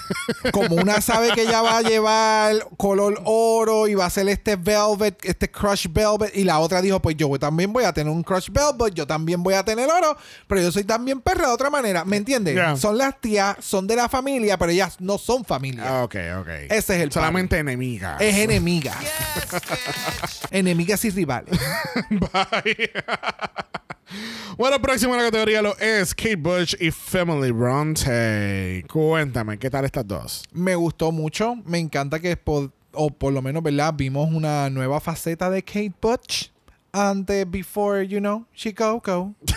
Como 0.52 0.76
una 0.76 1.00
sabe 1.00 1.30
que 1.32 1.42
ella 1.42 1.62
va 1.62 1.78
a 1.78 1.82
llevar 1.82 2.54
color 2.76 3.22
oro 3.24 3.88
y 3.88 3.94
va 3.94 4.04
a 4.04 4.06
hacer 4.08 4.28
este 4.28 4.56
velvet, 4.56 5.18
este 5.24 5.50
crush 5.50 5.86
velvet, 5.90 6.36
y 6.36 6.44
la 6.44 6.58
otra 6.58 6.82
dijo, 6.82 7.00
pues 7.00 7.16
yo 7.16 7.30
también 7.38 7.72
voy 7.72 7.84
a 7.84 7.92
tener 7.92 8.12
un 8.12 8.22
crush 8.22 8.50
velvet, 8.50 8.92
yo 8.94 9.06
también 9.06 9.42
voy 9.42 9.54
a 9.54 9.64
tener 9.64 9.88
oro, 9.88 10.18
pero 10.46 10.60
yo 10.60 10.70
soy 10.70 10.84
también 10.84 11.20
perra 11.20 11.46
de 11.48 11.54
otra 11.54 11.70
manera, 11.70 12.04
¿me 12.04 12.18
entiendes? 12.18 12.54
Yeah. 12.54 12.76
Son 12.76 12.98
las 12.98 13.18
tías, 13.20 13.56
son 13.60 13.86
de 13.86 13.96
la 13.96 14.08
familia, 14.08 14.58
pero 14.58 14.70
ellas 14.70 14.96
no 15.00 15.16
son 15.16 15.44
familia. 15.44 15.84
Ah, 15.86 16.04
ok, 16.04 16.16
ok. 16.40 16.48
Ese 16.68 16.96
es 16.96 17.02
el 17.02 17.12
Solamente 17.12 17.58
enemigas. 17.58 18.20
Es 18.20 18.36
enemiga. 18.36 18.94
Enemigas 20.50 21.04
y 21.06 21.10
rivales. 21.10 21.58
Bye. 22.10 22.90
Bueno, 24.56 24.80
próximo 24.80 25.14
en 25.14 25.18
la 25.20 25.26
categoría 25.26 25.62
lo 25.62 25.76
es 25.78 26.14
Kate 26.14 26.36
Bush 26.36 26.74
y 26.80 26.90
Family 26.90 27.50
Bronte. 27.50 28.84
Cuéntame, 28.90 29.58
¿qué 29.58 29.70
tal 29.70 29.84
estas 29.84 30.06
dos? 30.06 30.44
Me 30.52 30.74
gustó 30.74 31.12
mucho. 31.12 31.56
Me 31.64 31.78
encanta 31.78 32.18
que, 32.20 32.36
po- 32.36 32.72
o 32.92 33.10
por 33.10 33.32
lo 33.32 33.42
menos, 33.42 33.62
¿verdad? 33.62 33.94
Vimos 33.96 34.30
una 34.32 34.70
nueva 34.70 35.00
faceta 35.00 35.50
de 35.50 35.62
Kate 35.62 35.92
Butch. 36.00 36.50
Antes, 36.92 37.48
before, 37.50 38.06
you 38.06 38.18
know, 38.18 38.46
she 38.54 38.72
go, 38.72 39.00
go. 39.04 39.34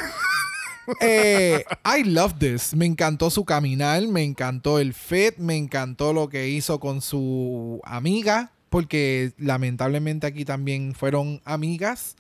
Eh, 0.99 1.63
I 1.85 2.03
love 2.03 2.33
this. 2.39 2.73
Me 2.75 2.85
encantó 2.85 3.29
su 3.29 3.45
caminar, 3.45 4.01
me 4.07 4.23
encantó 4.23 4.79
el 4.79 4.93
fit, 4.93 5.37
me 5.37 5.55
encantó 5.55 6.11
lo 6.11 6.27
que 6.27 6.49
hizo 6.49 6.79
con 6.79 7.01
su 7.01 7.79
amiga, 7.85 8.51
porque 8.69 9.31
lamentablemente 9.37 10.27
aquí 10.27 10.43
también 10.43 10.93
fueron 10.95 11.39
amigas. 11.45 12.15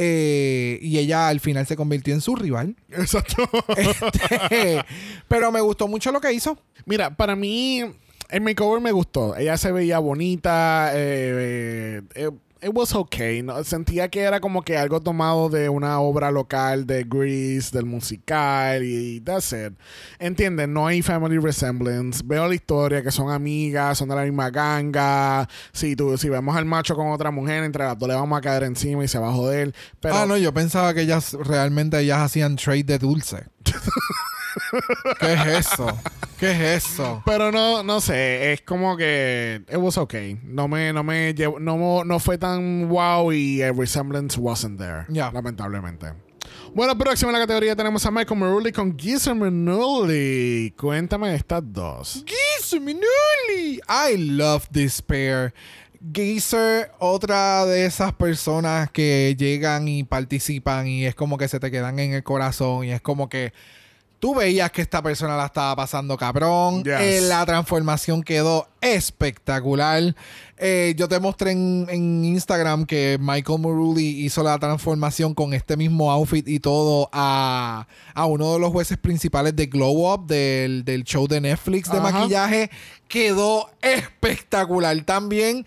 Eh, 0.00 0.78
y 0.80 0.98
ella 0.98 1.26
al 1.26 1.40
final 1.40 1.66
se 1.66 1.74
convirtió 1.74 2.14
en 2.14 2.20
su 2.20 2.36
rival. 2.36 2.76
Exacto. 2.90 3.48
Este, 3.76 4.84
pero 5.26 5.50
me 5.50 5.60
gustó 5.60 5.88
mucho 5.88 6.12
lo 6.12 6.20
que 6.20 6.32
hizo. 6.32 6.56
Mira, 6.86 7.16
para 7.16 7.34
mí, 7.34 7.82
el 8.30 8.40
makeover 8.40 8.80
me 8.80 8.92
gustó. 8.92 9.36
Ella 9.36 9.56
se 9.56 9.72
veía 9.72 9.98
bonita. 9.98 10.92
Eh, 10.94 12.02
eh, 12.14 12.30
it 12.62 12.70
was 12.72 12.94
okay. 12.94 13.42
¿no? 13.42 13.62
Sentía 13.64 14.08
que 14.08 14.20
era 14.20 14.40
como 14.40 14.62
que 14.62 14.76
algo 14.76 15.00
tomado 15.00 15.48
de 15.48 15.68
una 15.68 16.00
obra 16.00 16.30
local 16.30 16.86
de 16.86 17.04
Grease, 17.04 17.70
del 17.72 17.86
musical 17.86 18.82
y 18.82 19.20
that's 19.20 19.52
it. 19.52 19.74
¿Entiendes? 20.18 20.68
No 20.68 20.86
hay 20.86 21.02
family 21.02 21.38
resemblance. 21.38 22.22
Veo 22.24 22.46
la 22.48 22.54
historia 22.54 23.02
que 23.02 23.10
son 23.10 23.30
amigas, 23.30 23.98
son 23.98 24.08
de 24.08 24.16
la 24.16 24.22
misma 24.22 24.50
ganga. 24.50 25.48
Si, 25.72 25.96
tú, 25.96 26.16
si 26.18 26.28
vemos 26.28 26.56
al 26.56 26.64
macho 26.64 26.94
con 26.94 27.08
otra 27.08 27.30
mujer, 27.30 27.64
entre 27.64 27.84
las 27.84 27.98
dos 27.98 28.08
le 28.08 28.14
vamos 28.14 28.38
a 28.38 28.40
caer 28.40 28.64
encima 28.64 29.04
y 29.04 29.08
se 29.08 29.18
va 29.18 29.28
a 29.28 29.32
joder. 29.32 29.74
Pero, 30.00 30.16
ah, 30.16 30.26
no, 30.26 30.36
yo 30.36 30.52
pensaba 30.52 30.94
que 30.94 31.02
ellas 31.02 31.34
realmente 31.34 31.98
ellas 31.98 32.18
hacían 32.18 32.56
trade 32.56 32.84
de 32.84 32.98
dulce. 32.98 33.44
¿Qué 35.20 35.32
es 35.32 35.46
eso? 35.72 35.98
¿Qué 36.38 36.50
es 36.52 36.84
eso? 36.84 37.22
Pero 37.26 37.50
no, 37.50 37.82
no 37.82 38.00
sé, 38.00 38.52
es 38.52 38.60
como 38.62 38.96
que 38.96 39.62
it 39.68 39.76
was 39.76 39.98
okay. 39.98 40.38
No 40.44 40.68
me, 40.68 40.92
no 40.92 41.02
me 41.02 41.34
llevo- 41.34 41.58
no, 41.58 42.04
no 42.04 42.18
fue 42.20 42.38
tan 42.38 42.88
wow 42.88 43.32
y 43.32 43.60
el 43.62 43.76
resemblance 43.76 44.38
wasn't 44.38 44.78
there. 44.78 45.04
Ya. 45.08 45.30
Lamentablemente. 45.32 46.12
Bueno, 46.74 46.96
próximo 46.96 47.30
en 47.30 47.34
la 47.34 47.40
categoría 47.40 47.74
tenemos 47.74 48.04
a 48.06 48.10
Michael 48.10 48.38
Marulli 48.40 48.72
con 48.72 48.96
Geezer 48.98 49.34
Manuli. 49.34 50.72
Cuéntame 50.78 51.34
estas 51.34 51.62
dos. 51.64 52.24
Geezer 52.26 52.80
Minuli. 52.80 53.80
I 53.88 54.16
love 54.16 54.66
this 54.72 55.02
pair. 55.02 55.52
Geezer, 56.12 56.92
otra 57.00 57.66
de 57.66 57.84
esas 57.84 58.12
personas 58.12 58.88
que 58.90 59.34
llegan 59.36 59.88
y 59.88 60.04
participan 60.04 60.86
y 60.86 61.06
es 61.06 61.14
como 61.16 61.36
que 61.36 61.48
se 61.48 61.58
te 61.58 61.70
quedan 61.72 61.98
en 61.98 62.12
el 62.14 62.22
corazón 62.22 62.84
y 62.84 62.92
es 62.92 63.00
como 63.00 63.28
que 63.28 63.52
tú 64.18 64.34
veías 64.34 64.70
que 64.72 64.82
esta 64.82 65.02
persona 65.02 65.36
la 65.36 65.46
estaba 65.46 65.76
pasando 65.76 66.16
cabrón. 66.16 66.82
Yes. 66.84 67.00
Eh, 67.00 67.20
la 67.22 67.44
transformación 67.46 68.22
quedó 68.22 68.68
espectacular. 68.80 70.14
Eh, 70.56 70.94
yo 70.96 71.08
te 71.08 71.20
mostré 71.20 71.52
en, 71.52 71.86
en 71.88 72.24
Instagram 72.24 72.84
que 72.84 73.16
Michael 73.20 73.60
Muruli 73.60 74.24
hizo 74.24 74.42
la 74.42 74.58
transformación 74.58 75.34
con 75.34 75.54
este 75.54 75.76
mismo 75.76 76.10
outfit 76.10 76.46
y 76.48 76.58
todo 76.58 77.08
a, 77.12 77.86
a 78.14 78.26
uno 78.26 78.54
de 78.54 78.58
los 78.58 78.72
jueces 78.72 78.98
principales 78.98 79.54
de 79.54 79.66
Glow 79.66 80.12
Up, 80.12 80.26
del, 80.26 80.84
del 80.84 81.04
show 81.04 81.28
de 81.28 81.40
Netflix 81.40 81.90
de 81.90 81.98
Ajá. 81.98 82.10
maquillaje. 82.10 82.70
Quedó 83.06 83.70
espectacular 83.80 85.00
también. 85.02 85.64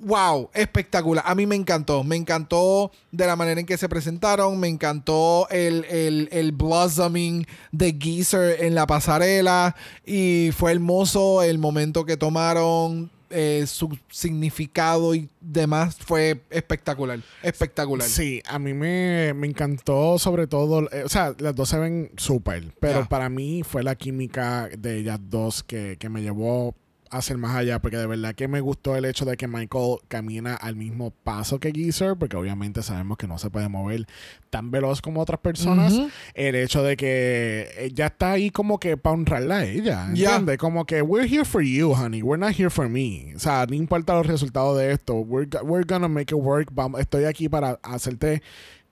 Wow, 0.00 0.50
espectacular. 0.54 1.24
A 1.26 1.34
mí 1.34 1.46
me 1.46 1.56
encantó. 1.56 2.04
Me 2.04 2.16
encantó 2.16 2.90
de 3.12 3.26
la 3.26 3.36
manera 3.36 3.60
en 3.60 3.66
que 3.66 3.76
se 3.78 3.88
presentaron. 3.88 4.58
Me 4.60 4.68
encantó 4.68 5.48
el, 5.50 5.84
el, 5.86 6.28
el 6.32 6.52
blossoming 6.52 7.46
de 7.72 7.96
Geezer 7.98 8.62
en 8.64 8.74
la 8.74 8.86
pasarela. 8.86 9.74
Y 10.04 10.50
fue 10.56 10.72
hermoso 10.72 11.42
el 11.42 11.58
momento 11.58 12.04
que 12.04 12.16
tomaron. 12.16 13.10
eh, 13.30 13.64
su 13.66 13.98
significado 14.08 15.14
y 15.14 15.28
demás 15.40 15.96
fue 15.96 16.40
espectacular. 16.50 17.18
Espectacular. 17.42 18.06
Sí, 18.08 18.40
a 18.46 18.58
mí 18.60 18.72
me, 18.72 19.34
me 19.34 19.48
encantó 19.48 20.16
sobre 20.18 20.46
todo, 20.46 20.88
eh, 20.92 21.02
o 21.04 21.08
sea, 21.08 21.34
las 21.38 21.54
dos 21.54 21.68
se 21.68 21.78
ven 21.78 22.12
súper, 22.16 22.72
pero 22.78 23.04
para 23.08 23.28
mí 23.28 23.62
fue 23.64 23.82
la 23.82 23.96
química 23.96 24.68
de 24.78 24.98
ellas 24.98 25.18
dos 25.28 25.64
que, 25.64 25.96
que 25.98 26.08
me 26.08 26.22
llevó 26.22 26.74
a 27.10 27.22
ser 27.22 27.38
más 27.38 27.54
allá, 27.56 27.80
porque 27.80 27.96
de 27.96 28.06
verdad 28.06 28.34
que 28.34 28.48
me 28.48 28.60
gustó 28.60 28.96
el 28.96 29.04
hecho 29.04 29.24
de 29.24 29.36
que 29.36 29.46
Michael 29.48 29.98
camina 30.08 30.54
al 30.54 30.76
mismo 30.76 31.10
paso 31.10 31.58
que 31.60 31.72
Geezer, 31.72 32.16
porque 32.16 32.36
obviamente 32.36 32.82
sabemos 32.82 33.16
que 33.18 33.26
no 33.26 33.38
se 33.38 33.50
puede 33.50 33.68
mover 33.68 34.06
tan 34.50 34.70
veloz 34.70 35.00
como 35.02 35.20
otras 35.20 35.40
personas. 35.40 35.94
El 36.34 36.54
hecho 36.54 36.82
de 36.82 36.96
que 36.96 37.68
ella 37.78 38.06
está 38.06 38.32
ahí 38.32 38.50
como 38.50 38.78
que 38.78 38.96
para 38.96 39.14
honrarla 39.14 39.58
a 39.58 39.64
ella, 39.64 40.08
Ya. 40.14 40.36
¿entiendes? 40.36 40.58
Como 40.58 40.84
que 40.84 41.02
we're 41.02 41.28
here 41.28 41.44
for 41.44 41.62
you, 41.62 41.92
honey, 41.94 42.22
we're 42.22 42.38
not 42.44 42.58
here 42.58 42.70
for 42.70 42.88
me. 42.88 43.32
O 43.36 43.38
sea, 43.38 43.66
no 43.66 43.74
importa 43.74 44.14
los 44.14 44.26
resultados 44.26 44.78
de 44.78 44.92
esto, 44.92 45.14
we're, 45.14 45.48
we're 45.62 45.84
gonna 45.86 46.08
make 46.08 46.34
it 46.34 46.40
work. 46.40 46.68
Vamos, 46.72 47.00
estoy 47.00 47.24
aquí 47.24 47.48
para 47.48 47.78
hacerte 47.82 48.42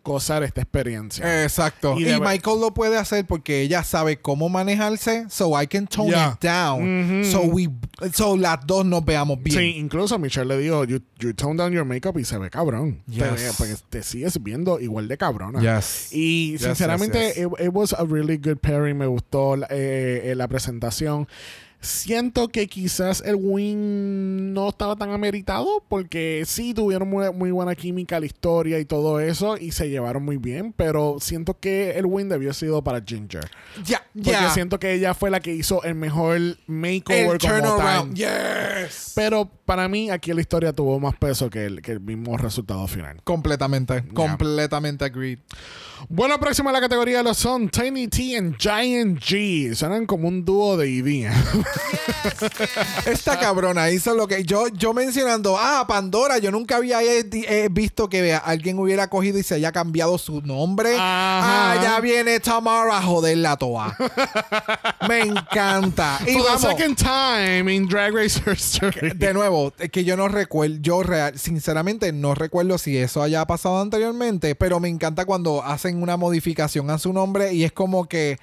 gozar 0.04 0.42
esta 0.44 0.60
experiencia. 0.60 1.42
Exacto. 1.42 1.98
Y 1.98 2.08
Y, 2.08 2.20
Michael 2.20 2.60
lo 2.60 2.74
puede 2.74 2.96
hacer 2.98 3.24
porque 3.26 3.62
ella 3.62 3.82
sabe 3.82 4.18
cómo 4.20 4.48
manejarse. 4.48 5.26
So 5.30 5.60
I 5.60 5.66
can 5.66 5.86
tone 5.86 6.10
Yeah. 6.10 6.34
it 6.34 6.42
down. 6.44 7.22
Mhm. 7.22 7.24
So 7.32 7.40
we 7.42 7.68
so 8.12 8.36
las 8.36 8.58
dos 8.66 8.84
nos 8.84 9.04
veamos 9.04 9.42
bien. 9.42 9.58
Sí, 9.58 9.76
incluso 9.78 10.18
Michelle 10.18 10.46
le 10.46 10.58
dijo, 10.58 10.84
you, 10.84 11.00
you 11.18 11.32
tone 11.34 11.56
down 11.56 11.72
your 11.72 11.84
makeup 11.84 12.18
y 12.18 12.24
se 12.24 12.36
ve 12.38 12.50
cabrón. 12.50 13.02
Te, 13.06 13.12
Yes. 13.14 13.22
ve- 13.32 13.50
porque 13.56 13.74
te 13.88 14.02
sigues 14.02 14.40
viendo 14.42 14.78
igual 14.78 15.08
de 15.08 15.16
cabrona. 15.16 15.60
Yes. 15.60 16.08
Y 16.12 16.52
Yes, 16.52 16.62
sinceramente. 16.62 17.30
It, 17.40 17.48
it 17.60 17.70
was 17.72 17.92
a 17.94 18.04
really 18.04 18.36
good 18.36 18.58
pairing. 18.58 18.98
Me 18.98 19.06
gustó 19.06 19.56
eh, 19.56 20.22
eh, 20.30 20.34
la 20.36 20.46
presentación. 20.48 21.26
Siento 21.84 22.48
que 22.48 22.66
quizás 22.66 23.22
el 23.24 23.36
win 23.36 24.54
no 24.54 24.70
estaba 24.70 24.96
tan 24.96 25.10
ameritado 25.10 25.84
porque 25.88 26.44
sí 26.46 26.72
tuvieron 26.72 27.08
muy, 27.08 27.30
muy 27.32 27.50
buena 27.50 27.74
química, 27.74 28.18
la 28.18 28.26
historia 28.26 28.78
y 28.78 28.84
todo 28.86 29.20
eso 29.20 29.58
y 29.58 29.72
se 29.72 29.90
llevaron 29.90 30.24
muy 30.24 30.38
bien, 30.38 30.72
pero 30.72 31.16
siento 31.20 31.58
que 31.60 31.92
el 31.92 32.06
win 32.06 32.28
debió 32.28 32.54
sido 32.54 32.82
para 32.82 33.02
Ginger. 33.04 33.50
Ya, 33.84 34.02
Porque 34.14 34.30
ya. 34.30 34.50
siento 34.50 34.78
que 34.78 34.94
ella 34.94 35.12
fue 35.14 35.30
la 35.30 35.40
que 35.40 35.54
hizo 35.54 35.82
el 35.82 35.94
mejor 35.94 36.40
makeover 36.66 37.38
El 37.42 37.60
como 37.60 37.76
tal. 37.76 38.14
Yes. 38.14 39.12
Pero 39.14 39.50
para 39.66 39.86
mí 39.88 40.10
aquí 40.10 40.32
la 40.32 40.40
historia 40.40 40.72
tuvo 40.72 40.98
más 41.00 41.14
peso 41.16 41.50
que 41.50 41.66
el, 41.66 41.82
que 41.82 41.92
el 41.92 42.00
mismo 42.00 42.36
resultado 42.38 42.86
final. 42.86 43.20
Completamente. 43.24 44.04
Completamente 44.14 45.04
agreed. 45.04 45.38
Bueno, 46.08 46.38
próxima 46.38 46.70
a 46.70 46.72
la 46.72 46.80
categoría 46.80 47.22
lo 47.22 47.32
son 47.34 47.68
Tiny 47.68 48.08
T 48.08 48.22
y 48.22 48.54
Giant 48.58 49.18
G. 49.20 49.74
Suenan 49.74 50.06
como 50.06 50.28
un 50.28 50.44
dúo 50.44 50.76
de 50.76 50.88
idea. 50.90 51.32
Esta 53.06 53.38
cabrona 53.38 53.90
hizo 53.90 54.14
lo 54.14 54.26
que 54.26 54.44
yo, 54.44 54.68
yo 54.68 54.94
mencionando, 54.94 55.56
ah, 55.58 55.84
Pandora, 55.86 56.38
yo 56.38 56.50
nunca 56.50 56.76
había 56.76 56.98
visto 57.70 58.08
que 58.08 58.34
alguien 58.34 58.78
hubiera 58.78 59.08
cogido 59.08 59.38
y 59.38 59.42
se 59.42 59.54
haya 59.54 59.72
cambiado 59.72 60.18
su 60.18 60.40
nombre. 60.42 60.94
Ajá. 60.94 61.72
Ah, 61.72 61.82
ya 61.82 62.00
viene 62.00 62.40
Tamara 62.40 62.98
a 62.98 63.02
joder 63.02 63.38
la 63.38 63.56
toa. 63.56 63.96
Me 65.08 65.20
encanta. 65.20 66.18
Y 66.26 66.32
For 66.32 66.42
the 66.42 66.48
vamos, 66.48 66.62
second 66.62 66.96
time 66.96 67.72
in 67.72 67.86
Drag 67.86 68.14
Race 68.14 68.40
History. 68.50 69.12
de 69.14 69.34
nuevo, 69.34 69.72
es 69.78 69.90
que 69.90 70.04
yo 70.04 70.16
no 70.16 70.28
recuerdo, 70.28 70.76
yo 70.80 71.02
real, 71.02 71.38
sinceramente 71.38 72.12
no 72.12 72.34
recuerdo 72.34 72.78
si 72.78 72.96
eso 72.96 73.22
haya 73.22 73.44
pasado 73.46 73.80
anteriormente, 73.80 74.54
pero 74.54 74.80
me 74.80 74.88
encanta 74.88 75.24
cuando 75.24 75.62
hacen 75.62 76.02
una 76.02 76.16
modificación 76.16 76.90
a 76.90 76.98
su 76.98 77.12
nombre 77.12 77.52
y 77.52 77.64
es 77.64 77.72
como 77.72 78.06
que 78.08 78.38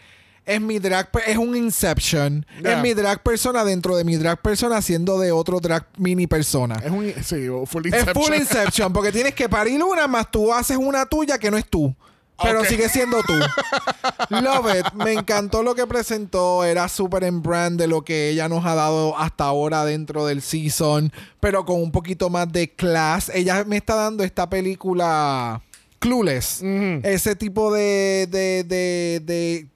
es 0.46 0.60
mi 0.62 0.80
drag, 0.80 1.10
es 1.28 1.38
un 1.38 1.56
Inception. 1.56 2.46
Es 2.64 2.82
mi 2.82 2.94
drag 2.94 3.22
persona 3.24 3.64
dentro 3.64 3.96
de 3.96 4.04
mi 4.04 4.16
drag 4.18 4.42
persona 4.42 4.78
haciendo 4.78 5.20
de 5.20 5.32
otro 5.32 5.60
drag 5.60 5.86
mini 5.98 6.28
persona. 6.28 6.76
Es 6.84 6.92
un. 6.92 7.14
Sí, 7.24 7.48
full 7.66 7.86
Es 7.88 7.94
Inception. 7.94 8.14
full 8.26 8.34
Inception 8.36 8.94
porque 8.94 9.12
tienes 9.12 9.34
que 9.36 9.48
parir 9.48 9.82
una 9.84 10.08
más 10.08 10.30
tú 10.32 10.54
haces 10.54 10.78
una 10.78 11.06
tuya 11.06 11.38
que 11.38 11.52
no 11.52 11.58
es 11.58 11.70
tú. 11.70 11.96
Pero 12.44 12.66
sigue 12.66 12.90
siendo 12.90 13.22
tú. 13.22 13.34
Love 14.30 14.76
it. 14.80 14.94
Me 14.94 15.14
encantó 15.14 15.62
lo 15.62 15.76
que 15.76 15.86
presentó. 15.86 16.64
Era 16.64 16.88
súper 16.90 17.24
en 17.24 17.44
brand 17.44 17.80
de 17.80 17.86
lo 17.86 18.02
que 18.04 18.30
ella 18.30 18.50
nos 18.50 18.66
ha 18.66 18.74
dado 18.74 19.16
hasta 19.16 19.44
ahora 19.44 19.86
dentro 19.86 20.26
del 20.26 20.42
season. 20.42 21.14
Pero 21.40 21.66
con 21.66 21.80
un 21.80 21.92
poquito 21.92 22.32
más 22.32 22.52
de 22.52 22.72
class. 22.74 23.30
Ella 23.34 23.64
me 23.66 23.78
está 23.78 23.94
dando 23.94 24.24
esta 24.24 24.50
película 24.50 25.62
Clueless. 26.00 26.64
Ese 27.04 27.36
tipo 27.36 27.72
de, 27.72 28.28
de, 28.32 28.64
de, 28.64 29.22
de 29.24 29.68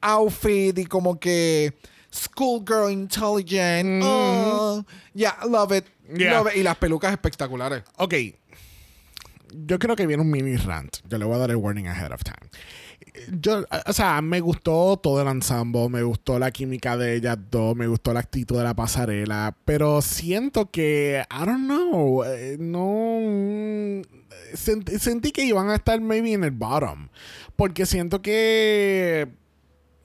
outfit 0.00 0.78
y 0.78 0.86
como 0.86 1.18
que 1.18 1.74
schoolgirl 2.12 2.90
intelligent. 2.90 4.02
Oh, 4.04 4.84
yeah, 5.14 5.36
love 5.48 5.76
it. 5.76 5.84
Yeah. 6.16 6.38
Love 6.38 6.52
it. 6.52 6.60
Y 6.60 6.62
las 6.62 6.76
pelucas 6.76 7.12
espectaculares. 7.12 7.82
Ok. 7.96 8.14
Yo 9.52 9.78
creo 9.78 9.96
que 9.96 10.06
viene 10.06 10.22
un 10.22 10.30
mini 10.30 10.56
rant. 10.56 10.98
Yo 11.08 11.18
le 11.18 11.24
voy 11.24 11.34
a 11.34 11.38
dar 11.38 11.50
el 11.50 11.56
warning 11.56 11.88
ahead 11.88 12.12
of 12.12 12.22
time. 12.22 12.50
Yo, 13.40 13.64
o 13.86 13.92
sea, 13.92 14.22
me 14.22 14.40
gustó 14.40 14.96
todo 14.96 15.20
el 15.20 15.28
ensemble, 15.28 15.88
me 15.88 16.02
gustó 16.02 16.38
la 16.38 16.50
química 16.52 16.96
de 16.96 17.16
ellas 17.16 17.36
dos, 17.50 17.74
me 17.74 17.88
gustó 17.88 18.12
la 18.12 18.20
actitud 18.20 18.56
de 18.56 18.62
la 18.64 18.74
pasarela, 18.74 19.56
pero 19.64 20.00
siento 20.00 20.70
que, 20.70 21.24
I 21.28 21.44
don't 21.44 21.64
know, 21.64 22.22
eh, 22.24 22.56
no... 22.60 24.02
sent- 24.54 24.98
sentí 24.98 25.32
que 25.32 25.44
iban 25.44 25.70
a 25.70 25.76
estar 25.76 26.00
maybe 26.00 26.32
en 26.32 26.44
el 26.44 26.52
bottom, 26.52 27.08
porque 27.56 27.84
siento 27.84 28.22
que... 28.22 29.28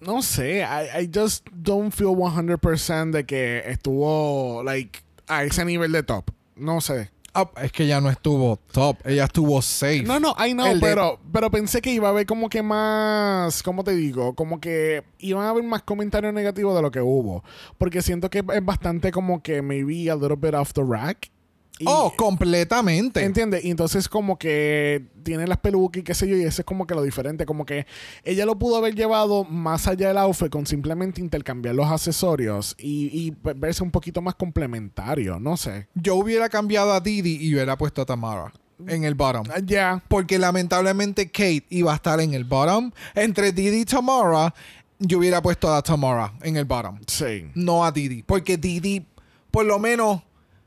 No 0.02 0.22
sé, 0.22 0.60
I, 0.62 1.04
I 1.04 1.10
just 1.14 1.48
don't 1.52 1.92
feel 1.92 2.10
100% 2.16 3.12
de 3.12 3.26
que 3.26 3.64
estuvo, 3.68 4.62
like, 4.64 5.00
a 5.28 5.44
ese 5.44 5.64
nivel 5.66 5.92
de 5.92 6.04
top. 6.04 6.30
No 6.56 6.82
sé. 6.82 7.12
Ah, 7.38 7.50
es 7.62 7.72
que 7.74 7.84
ella 7.84 8.00
no 8.00 8.10
estuvo 8.10 8.58
top, 8.72 8.98
ella 9.06 9.26
estuvo 9.26 9.62
safe. 9.62 10.04
No, 10.04 10.22
no, 10.22 10.34
I 10.40 10.54
know, 10.54 10.68
El 10.68 10.80
de- 10.80 10.88
pero, 10.88 11.20
pero 11.34 11.52
pensé 11.52 11.82
que 11.82 11.92
iba 11.92 12.08
a 12.08 12.12
haber 12.12 12.26
como 12.26 12.48
que 12.50 12.62
más, 12.62 13.62
¿cómo 13.62 13.84
te 13.84 13.92
digo? 13.94 14.36
Como 14.36 14.62
que 14.62 15.04
iban 15.20 15.44
a 15.44 15.50
haber 15.50 15.64
más 15.66 15.84
comentarios 15.84 16.34
negativos 16.34 16.74
de 16.78 16.82
lo 16.82 16.92
que 16.92 17.02
hubo. 17.02 17.44
Porque 17.78 18.02
siento 18.02 18.30
que 18.30 18.40
es 18.40 18.66
bastante 18.66 19.12
como 19.12 19.44
que 19.44 19.62
maybe 19.62 20.10
a 20.10 20.16
little 20.16 20.38
bit 20.38 20.54
off 20.54 20.72
the 20.72 20.84
rack. 20.88 21.30
Y- 21.80 21.86
Oh, 21.88 22.14
completamente. 22.16 23.24
¿Entiendes? 23.24 23.66
Y 23.66 23.72
entonces 23.72 24.08
como 24.08 24.38
que 24.38 25.08
tiene 25.24 25.46
las 25.46 25.58
pelucas 25.58 26.00
y 26.00 26.04
qué 26.04 26.14
sé 26.14 26.28
yo, 26.28 26.38
y 26.38 26.44
eso 26.44 26.62
es 26.62 26.66
como 26.66 26.88
que 26.88 26.96
lo 26.96 27.04
diferente, 27.04 27.46
como 27.46 27.66
que 27.66 27.86
ella 28.24 28.46
lo 28.46 28.58
pudo 28.58 28.78
haber 28.78 28.96
llevado 28.96 29.44
más 29.44 29.88
allá 29.88 30.08
del 30.08 30.18
outfit 30.18 30.50
con 30.50 30.66
simplemente 30.66 31.20
intercambiar 31.20 31.76
los 31.76 31.88
accesorios 31.88 32.76
y, 32.80 33.08
y 33.28 33.34
verse 33.56 33.84
un 33.84 33.92
poquito 33.92 34.22
más 34.22 34.36
complementario, 34.36 35.40
no 35.40 35.58
sé. 35.58 35.88
Yo 35.96 36.16
hubiera 36.16 36.48
cambiado 36.50 36.94
a 36.94 37.00
Didi 37.00 37.38
y 37.42 37.54
hubiera 37.54 37.78
puesto 37.78 38.02
a 38.02 38.06
Tamara 38.06 38.54
en 38.88 39.04
el 39.04 39.16
bottom. 39.16 39.46
Ah, 39.54 39.60
Ya. 39.66 40.02
Porque 40.08 40.38
lamentablemente 40.40 41.28
Kate 41.32 41.66
iba 41.70 41.92
a 41.92 41.96
estar 41.96 42.20
en 42.22 42.34
el 42.34 42.44
bottom. 42.46 42.92
Entre 43.16 43.52
Didi 43.52 43.82
y 43.82 43.86
Tamara, 43.86 44.54
yo 45.00 45.18
hubiera 45.20 45.42
puesto 45.42 45.74
a 45.74 45.82
Tamara 45.82 46.34
en 46.42 46.58
el 46.58 46.66
bottom. 46.66 47.00
Sí. 47.08 47.48
No 47.56 47.84
a 47.86 47.92
Didi. 47.92 48.24
Porque 48.24 48.58
Didi, 48.58 49.06
por 49.52 49.66
lo 49.66 49.80
menos, 49.80 50.22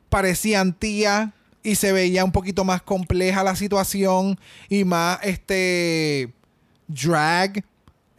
parecía 0.09 0.65
tía 0.73 1.33
y 1.63 1.75
se 1.75 1.93
veía 1.93 2.25
un 2.25 2.33
poquito 2.33 2.65
más 2.65 2.83
compleja 2.83 3.43
la 3.43 3.57
situación 3.57 4.39
y 4.69 4.85
más 4.85 5.19
este 5.23 6.33
drag. 6.87 7.65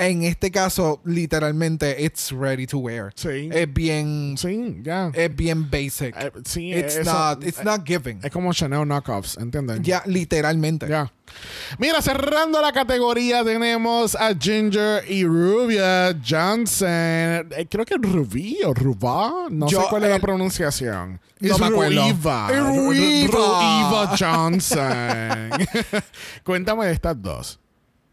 En 0.01 0.23
este 0.23 0.49
caso, 0.49 1.01
literalmente, 1.03 2.01
it's 2.01 2.31
ready 2.31 2.65
to 2.67 2.77
wear. 2.77 3.11
Sí. 3.15 3.49
Es 3.51 3.71
bien, 3.73 4.35
Sí, 4.37 4.77
ya. 4.81 5.11
es 5.13 5.35
bien 5.35 5.69
basic. 5.69 6.15
Eh, 6.17 6.31
sí, 6.45 6.73
it's 6.73 6.95
eso- 6.95 7.11
not, 7.11 7.43
it's 7.43 7.61
not 7.65 7.85
giving. 7.85 8.19
Es 8.23 8.31
como 8.31 8.53
Chanel 8.53 8.87
knockoffs, 8.87 9.37
¿entiendes? 9.37 9.81
Ya, 9.81 10.01
literalmente. 10.05 10.87
Ya. 10.87 11.11
Mira, 11.77 12.01
cerrando 12.01 12.61
la 12.61 12.71
categoría 12.71 13.43
tenemos 13.43 14.15
a 14.15 14.33
Ginger 14.33 15.03
y 15.11 15.25
Rubia 15.25 16.17
Johnson. 16.27 16.87
Eh, 16.89 17.67
creo 17.69 17.85
que 17.85 17.95
Rubí 17.97 18.57
o 18.65 18.73
Rubá. 18.73 19.47
No 19.51 19.67
Yo, 19.67 19.81
sé 19.81 19.87
cuál 19.89 20.05
es 20.05 20.09
la 20.11 20.19
pronunciación. 20.19 21.19
No 21.41 21.55
es 21.55 21.59
Ruiva. 21.69 22.47
Ruiva 22.49 24.15
Johnson. 24.17 25.49
Cuéntame 26.43 26.85
de 26.87 26.93
estas 26.93 27.21
dos. 27.21 27.59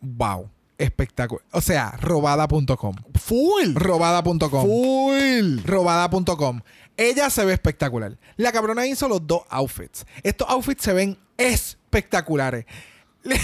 Wow. 0.01 0.51
Espectacular. 0.79 1.45
O 1.53 1.61
sea, 1.61 1.93
robada.com. 2.01 2.95
Full. 3.15 3.75
Robada.com. 3.75 4.63
Full. 4.67 5.59
Robada.com. 5.65 6.61
Ella 6.99 7.31
se 7.31 7.45
ve 7.45 7.53
espectacular. 7.55 8.17
La 8.37 8.53
cabrona 8.53 8.87
hizo 8.87 9.09
los 9.09 9.27
dos 9.27 9.43
outfits. 9.51 10.07
Estos 10.23 10.49
outfits 10.49 10.83
se 10.85 10.93
ven 10.93 11.19
espectaculares. 11.37 12.65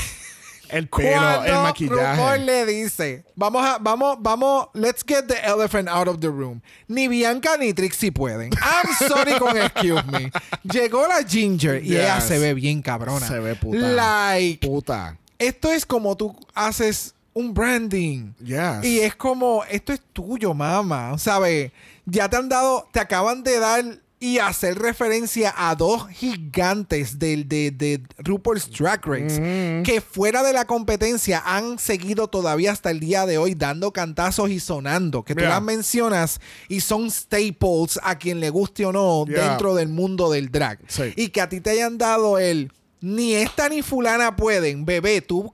El 0.69 0.89
pelo, 0.89 1.45
el 1.45 1.53
maquillaje. 1.57 2.17
RuPaul 2.17 2.47
le 2.47 2.65
dice, 2.65 3.27
vamos 3.37 3.63
a, 3.63 3.77
vamos, 3.77 4.17
vamos, 4.21 4.69
let's 4.73 5.05
get 5.07 5.27
the 5.27 5.37
elephant 5.45 5.87
out 5.87 6.09
of 6.09 6.19
the 6.21 6.29
room. 6.31 6.63
Ni 6.89 7.09
Bianca 7.09 7.59
ni 7.59 7.75
Trixie 7.75 8.11
pueden. 8.11 8.51
I'm 8.55 9.07
sorry 9.07 9.39
con 9.39 9.55
excuse 9.59 10.03
me. 10.05 10.33
Llegó 10.65 11.07
la 11.07 11.25
Ginger 11.29 11.85
y 11.85 11.89
Yes. 11.89 11.99
ella 12.01 12.21
se 12.23 12.39
ve 12.39 12.55
bien 12.55 12.81
cabrona. 12.81 13.29
Se 13.29 13.39
ve 13.39 13.55
puta. 13.55 13.77
Like, 13.87 14.67
Puta. 14.67 15.19
esto 15.39 15.71
es 15.71 15.85
como 15.85 16.17
tú 16.17 16.35
haces 16.55 17.15
un 17.35 17.55
branding. 17.55 18.33
Yes. 18.43 18.85
Y 18.85 19.01
es 19.01 19.15
como, 19.15 19.65
esto 19.71 19.93
es 19.93 20.01
tuyo, 20.13 20.55
mamá. 20.55 21.17
¿Sabes? 21.19 21.73
Ya 22.05 22.29
te 22.29 22.37
han 22.37 22.49
dado, 22.49 22.87
te 22.93 23.01
acaban 23.01 23.43
de 23.43 23.59
dar 23.59 23.85
y 24.19 24.39
hacer 24.39 24.79
referencia 24.79 25.53
a 25.57 25.75
dos 25.75 26.07
gigantes 26.11 27.19
del, 27.19 27.49
de, 27.49 27.73
de 27.73 28.01
RuPaul's 28.19 28.71
Drag 28.71 29.05
Race 29.05 29.83
que 29.85 30.01
fuera 30.01 30.45
de 30.45 30.53
la 30.53 30.65
competencia 30.65 31.43
han 31.45 31.77
seguido 31.81 32.29
todavía 32.29 32.71
hasta 32.71 32.93
el 32.93 33.01
día 33.01 33.27
de 33.27 33.39
hoy 33.39 33.57
dando 33.57 33.93
cantazos 33.93 34.51
y 34.51 34.61
sonando. 34.61 35.25
Que 35.25 35.35
tú 35.35 35.43
las 35.43 35.61
mencionas 35.61 36.41
y 36.69 36.83
son 36.83 37.11
staples 37.11 37.99
a 38.05 38.17
quien 38.17 38.39
le 38.39 38.51
guste 38.51 38.87
o 38.87 38.93
no 38.93 39.25
Yeah. 39.27 39.49
dentro 39.49 39.75
del 39.75 39.89
mundo 39.89 40.31
del 40.31 40.53
drag. 40.53 40.79
Sí. 40.87 41.13
Y 41.17 41.31
que 41.31 41.41
a 41.41 41.49
ti 41.49 41.61
te 41.61 41.71
hayan 41.71 41.99
dado 41.99 42.39
el 42.39 42.71
ni 43.01 43.35
esta 43.35 43.69
ni 43.69 43.83
fulana 43.83 44.37
pueden, 44.37 44.85
bebé, 44.85 45.21
tú, 45.21 45.53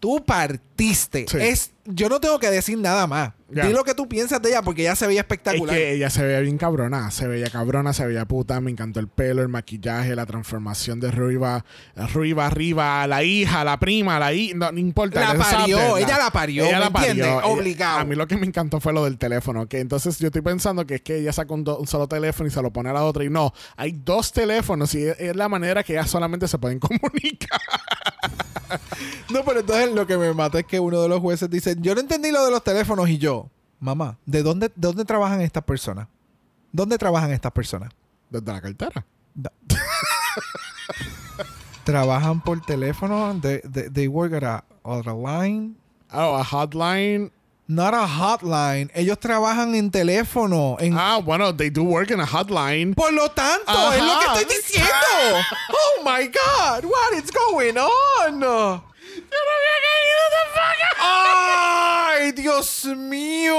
tú 0.00 0.24
partiste. 0.24 1.26
Sí. 1.28 1.36
Es, 1.40 1.70
yo 1.84 2.08
no 2.08 2.20
tengo 2.20 2.38
que 2.38 2.50
decir 2.50 2.78
nada 2.78 3.06
más. 3.06 3.32
Ya. 3.52 3.66
Di 3.66 3.72
lo 3.72 3.82
que 3.84 3.94
tú 3.94 4.08
piensas 4.08 4.40
de 4.40 4.50
ella 4.50 4.62
porque 4.62 4.82
ella 4.82 4.94
se 4.94 5.06
veía 5.06 5.20
Es 5.20 5.24
espectacular. 5.24 5.74
que 5.74 5.92
ella 5.94 6.08
se 6.10 6.22
veía 6.22 6.40
bien 6.40 6.56
cabrona, 6.56 7.10
se 7.10 7.26
veía 7.26 7.48
cabrona, 7.50 7.92
se 7.92 8.06
veía 8.06 8.24
puta, 8.24 8.60
me 8.60 8.70
encantó 8.70 9.00
el 9.00 9.08
pelo, 9.08 9.42
el 9.42 9.48
maquillaje, 9.48 10.14
la 10.14 10.24
transformación 10.26 11.00
de 11.00 11.10
Ruiva, 11.10 11.64
Ruiva 12.12 12.46
arriba, 12.46 13.06
la 13.06 13.22
hija, 13.24 13.64
la 13.64 13.78
prima, 13.80 14.18
la 14.18 14.32
hija, 14.32 14.54
no, 14.56 14.70
no 14.72 14.78
importa. 14.78 15.34
La 15.34 15.34
parió, 15.42 15.96
ella 15.98 16.18
la 16.18 16.30
parió, 16.30 16.64
ella 16.64 16.78
¿me 16.78 16.84
la 16.84 16.90
parió, 16.90 17.24
ella- 17.24 17.36
Obligado. 17.46 17.98
A 18.00 18.04
mí 18.04 18.14
lo 18.14 18.26
que 18.28 18.36
me 18.36 18.46
encantó 18.46 18.80
fue 18.80 18.92
lo 18.92 19.04
del 19.04 19.18
teléfono, 19.18 19.66
que 19.68 19.80
entonces 19.80 20.18
yo 20.18 20.26
estoy 20.28 20.42
pensando 20.42 20.86
que 20.86 20.96
es 20.96 21.00
que 21.02 21.16
ella 21.18 21.32
un, 21.48 21.64
do- 21.64 21.78
un 21.78 21.86
solo 21.86 22.06
teléfono 22.06 22.46
y 22.48 22.52
se 22.52 22.62
lo 22.62 22.70
pone 22.72 22.90
a 22.90 22.92
la 22.92 23.02
otra 23.04 23.24
y 23.24 23.30
no, 23.30 23.52
hay 23.76 23.92
dos 23.92 24.32
teléfonos 24.32 24.94
y 24.94 25.04
es, 25.04 25.16
es 25.18 25.34
la 25.34 25.48
manera 25.48 25.82
que 25.82 25.94
ellas 25.94 26.08
solamente 26.08 26.46
se 26.46 26.58
pueden 26.58 26.78
comunicar. 26.80 27.60
No, 29.30 29.44
pero 29.44 29.60
entonces 29.60 29.90
lo 29.92 30.06
que 30.06 30.16
me 30.16 30.32
mata 30.32 30.60
es 30.60 30.66
que 30.66 30.78
uno 30.78 31.00
de 31.02 31.08
los 31.08 31.20
jueces 31.20 31.48
dice, 31.50 31.74
yo 31.80 31.94
no 31.94 32.00
entendí 32.00 32.30
lo 32.30 32.44
de 32.44 32.50
los 32.50 32.62
teléfonos 32.62 33.08
y 33.08 33.18
yo, 33.18 33.39
mamá, 33.80 34.18
¿de 34.26 34.42
dónde, 34.42 34.68
de 34.68 34.74
dónde 34.76 35.04
trabajan 35.04 35.40
estas 35.40 35.64
personas? 35.64 36.06
¿Dónde 36.70 36.98
trabajan 36.98 37.32
estas 37.32 37.52
personas? 37.52 37.90
Desde 38.28 38.52
la 38.52 38.60
cartera. 38.60 39.04
¿Trabajan 41.84 42.40
por 42.42 42.60
teléfono? 42.60 43.40
They, 43.40 43.60
they, 43.60 43.88
they 43.88 44.06
work 44.08 44.32
at 44.34 44.44
a, 44.44 44.64
at 44.84 45.06
a 45.06 45.14
line? 45.14 45.74
Oh, 46.12 46.36
a 46.36 46.44
hotline. 46.44 47.32
Not 47.66 47.94
a 47.94 48.06
hotline. 48.06 48.90
Ellos 48.94 49.18
trabajan 49.18 49.74
en 49.74 49.90
teléfono. 49.90 50.76
En... 50.80 50.96
Ah, 50.96 51.20
bueno, 51.20 51.56
they 51.56 51.70
do 51.70 51.84
work 51.84 52.10
in 52.10 52.20
a 52.20 52.26
hotline. 52.26 52.94
Por 52.94 53.12
lo 53.12 53.28
tanto, 53.30 53.70
Ajá. 53.70 53.96
es 53.96 54.02
lo 54.02 54.18
que 54.18 54.26
estoy 54.26 54.56
diciendo. 54.56 54.90
oh 55.70 56.02
my 56.04 56.26
God, 56.26 56.84
what 56.84 57.14
is 57.14 57.30
going 57.30 57.76
on? 57.76 58.82
Yo 59.30 59.38
no 59.46 59.52
había 59.56 59.76
caído 59.86 60.20
¡Ay, 62.22 62.32
Dios 62.32 62.84
mío! 62.96 63.54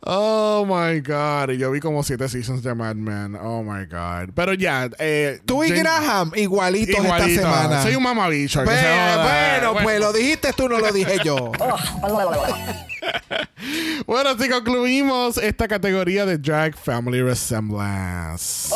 Oh 0.00 0.64
my 0.66 1.00
God. 1.00 1.50
Yo 1.52 1.70
vi 1.70 1.80
como 1.80 2.02
siete 2.02 2.28
seasons 2.28 2.62
de 2.62 2.74
Mad 2.74 2.94
Men. 2.96 3.36
Oh 3.36 3.62
my 3.62 3.84
God. 3.86 4.30
Pero 4.34 4.54
ya. 4.54 4.88
eh, 4.98 5.40
Tú 5.44 5.62
y 5.64 5.70
Graham, 5.70 6.32
igualitos 6.36 6.96
igualito. 7.04 7.26
esta 7.28 7.42
semana. 7.42 7.82
Soy 7.82 7.96
un 7.96 8.02
mamabicho. 8.02 8.60
se 8.60 8.66
joda. 8.66 9.22
bueno, 9.60 9.82
pues 9.82 10.00
lo 10.00 10.12
dijiste 10.12 10.52
tú, 10.52 10.68
no 10.68 10.78
lo 10.78 10.92
dije 10.92 11.18
yo. 11.24 11.52
Bueno, 14.06 14.30
así 14.30 14.48
concluimos 14.48 15.38
esta 15.38 15.66
categoría 15.66 16.26
de 16.26 16.36
Drag 16.36 16.76
Family 16.76 17.22
Resemblance. 17.22 18.74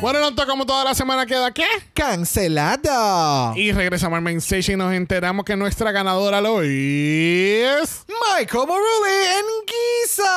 Bueno, 0.00 0.20
Nonto, 0.20 0.46
como 0.46 0.66
toda 0.66 0.84
la 0.84 0.94
semana 0.94 1.24
queda 1.24 1.50
qué? 1.52 1.66
Cancelada. 1.94 3.52
Y 3.56 3.72
regresamos 3.72 4.16
al 4.16 4.22
main 4.22 4.38
stage 4.38 4.72
y 4.72 4.76
nos 4.76 4.92
enteramos 4.92 5.44
que 5.44 5.56
nuestra 5.56 5.92
ganadora 5.92 6.40
lo 6.40 6.62
es. 6.62 8.04
Michael 8.08 8.66
Morley 8.66 9.26
en 9.38 9.46
Giza. 9.66 10.34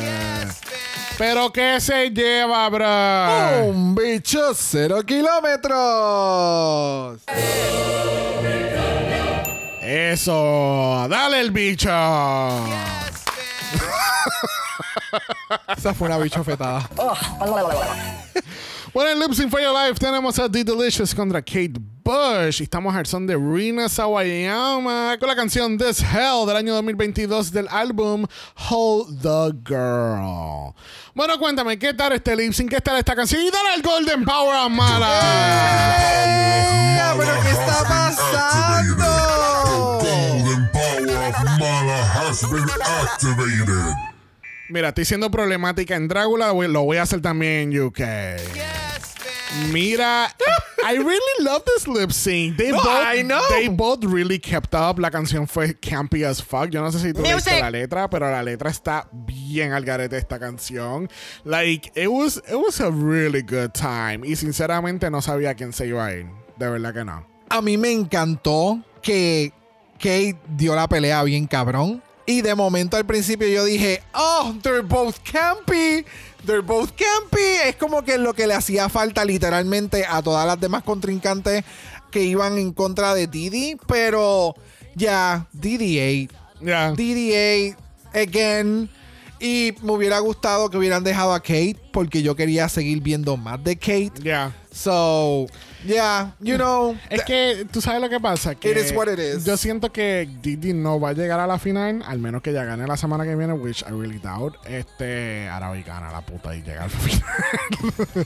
Yes. 0.00 0.56
Pero 1.16 1.52
¿qué 1.52 1.80
se 1.80 2.10
lleva, 2.10 2.68
bro? 2.68 3.64
Un 3.66 3.94
bicho 3.94 4.52
cero 4.54 5.02
kilómetros. 5.04 5.78
Eso, 9.88 11.06
dale 11.08 11.40
el 11.40 11.50
bicho. 11.50 11.88
Esa 15.74 15.94
fue 15.94 16.08
una 16.08 16.18
bichofetada. 16.18 16.86
Bueno, 18.92 19.10
en 19.12 19.18
Lip 19.18 19.32
Sync 19.32 19.50
for 19.50 19.62
Your 19.62 19.72
Life 19.72 19.98
tenemos 19.98 20.38
a 20.38 20.50
The 20.50 20.62
Delicious 20.62 21.14
contra 21.14 21.40
Kate 21.40 21.80
Bush. 22.08 22.60
Y 22.60 22.62
estamos 22.62 22.96
al 22.96 23.04
son 23.04 23.26
de 23.26 23.36
Rina 23.36 23.86
Sawayama 23.86 25.18
con 25.20 25.28
la 25.28 25.36
canción 25.36 25.76
This 25.76 26.00
Hell 26.00 26.46
del 26.46 26.56
año 26.56 26.72
2022 26.72 27.52
del 27.52 27.68
álbum 27.68 28.24
Hold 28.70 29.20
the 29.20 29.52
Girl. 29.68 30.72
Bueno, 31.14 31.38
cuéntame, 31.38 31.78
¿qué 31.78 31.92
tal 31.92 32.14
este 32.14 32.34
lip 32.34 32.54
sync? 32.54 32.70
¿Qué 32.70 32.80
tal 32.80 32.96
esta 32.96 33.14
canción? 33.14 33.42
Y 33.42 33.50
dale 33.50 33.74
el 33.76 33.82
Golden 33.82 34.24
Power 34.24 34.56
a 34.56 34.70
Mala. 34.70 35.20
¡Eh! 36.00 37.12
¿Pero 37.18 37.42
qué 37.42 37.50
está 37.50 37.84
pasando? 37.86 39.04
golden 40.00 40.70
power 40.72 41.18
of 41.18 41.34
Mala 41.60 42.04
has 42.14 42.40
been 42.50 42.64
activated. 43.04 43.94
Mira, 44.70 44.88
estoy 44.88 45.04
siendo 45.04 45.30
problemática 45.30 45.94
en 45.94 46.08
Drácula, 46.08 46.54
lo 46.54 46.82
voy 46.84 46.96
a 46.96 47.02
hacer 47.02 47.20
también 47.20 47.70
en 47.70 47.82
UK. 47.82 48.00
Mira, 49.72 50.28
I 50.84 50.96
really 50.96 51.44
love 51.44 51.62
this 51.64 51.86
lip 51.88 52.12
sync. 52.12 52.56
They 52.56 52.70
No, 52.70 52.78
both, 52.78 52.86
I 52.86 53.22
know. 53.22 53.42
They 53.50 53.68
both 53.68 54.04
really 54.04 54.38
kept 54.38 54.74
up. 54.74 54.98
La 54.98 55.10
canción 55.10 55.48
fue 55.48 55.74
campy 55.74 56.24
as 56.24 56.42
fuck. 56.42 56.70
Yo 56.70 56.80
no 56.80 56.90
sé 56.90 57.00
si 57.00 57.12
tú 57.12 57.22
viste 57.22 57.60
la 57.60 57.70
letra, 57.70 58.08
pero 58.08 58.30
la 58.30 58.42
letra 58.42 58.70
está 58.70 59.08
bien 59.12 59.72
al 59.72 59.84
garete 59.84 60.16
esta 60.16 60.38
canción. 60.38 61.08
Like, 61.44 61.90
it 61.94 62.08
was, 62.08 62.36
it 62.48 62.56
was 62.56 62.80
a 62.80 62.90
really 62.90 63.42
good 63.42 63.72
time. 63.72 64.20
Y 64.24 64.36
sinceramente 64.36 65.10
no 65.10 65.20
sabía 65.20 65.54
quién 65.54 65.72
se 65.72 65.86
iba 65.86 66.06
a 66.06 66.14
ir. 66.14 66.26
De 66.56 66.68
verdad 66.68 66.92
que 66.94 67.04
no. 67.04 67.26
A 67.50 67.62
mí 67.62 67.76
me 67.78 67.90
encantó 67.90 68.82
que 69.02 69.52
Kate 69.98 70.36
dio 70.56 70.74
la 70.74 70.88
pelea 70.88 71.22
bien 71.22 71.46
cabrón. 71.46 72.02
Y 72.28 72.42
de 72.42 72.54
momento 72.54 72.98
al 72.98 73.06
principio 73.06 73.48
yo 73.48 73.64
dije, 73.64 74.02
oh, 74.12 74.54
they're 74.62 74.82
both 74.82 75.16
campy. 75.20 76.04
They're 76.44 76.60
both 76.60 76.90
campy. 76.90 77.40
Es 77.64 77.76
como 77.76 78.04
que 78.04 78.18
lo 78.18 78.34
que 78.34 78.46
le 78.46 78.52
hacía 78.52 78.90
falta 78.90 79.24
literalmente 79.24 80.04
a 80.06 80.20
todas 80.20 80.46
las 80.46 80.60
demás 80.60 80.82
contrincantes 80.82 81.64
que 82.10 82.22
iban 82.24 82.58
en 82.58 82.74
contra 82.74 83.14
de 83.14 83.28
Didi. 83.28 83.78
Pero 83.86 84.54
ya, 84.94 85.46
DD8. 85.58 86.28
Ya. 86.60 86.92
DD8 86.92 87.76
again. 88.12 88.90
Y 89.40 89.72
me 89.80 89.92
hubiera 89.92 90.18
gustado 90.18 90.68
que 90.68 90.76
hubieran 90.76 91.04
dejado 91.04 91.32
a 91.32 91.40
Kate 91.40 91.76
porque 91.94 92.22
yo 92.22 92.36
quería 92.36 92.68
seguir 92.68 93.00
viendo 93.00 93.38
más 93.38 93.64
de 93.64 93.78
Kate. 93.78 94.12
Ya. 94.22 94.54
So, 94.70 95.46
yeah, 95.84 96.34
you 96.40 96.56
know. 96.56 96.96
Es 97.10 97.22
que 97.24 97.66
tú 97.70 97.80
sabes 97.80 98.00
lo 98.00 98.08
que 98.08 98.20
pasa. 98.20 98.54
Que 98.54 98.70
It 98.70 98.76
is 98.78 98.92
what 98.92 99.08
it 99.08 99.18
is. 99.18 99.44
Yo 99.44 99.56
siento 99.56 99.92
que 99.92 100.28
Didi 100.42 100.72
no 100.72 100.98
va 101.00 101.10
a 101.10 101.12
llegar 101.12 101.40
a 101.40 101.46
la 101.46 101.58
final, 101.58 102.02
al 102.06 102.18
menos 102.18 102.42
que 102.42 102.52
ya 102.52 102.64
gane 102.64 102.86
la 102.86 102.96
semana 102.96 103.24
que 103.24 103.34
viene, 103.36 103.52
which 103.54 103.82
I 103.82 103.90
really 103.92 104.18
doubt. 104.18 104.54
Este, 104.66 105.48
hoy 105.68 105.82
gana 105.82 106.10
la 106.10 106.20
puta 106.22 106.54
y 106.54 106.62
llega 106.62 106.84
al 106.84 106.90
final. 106.90 107.24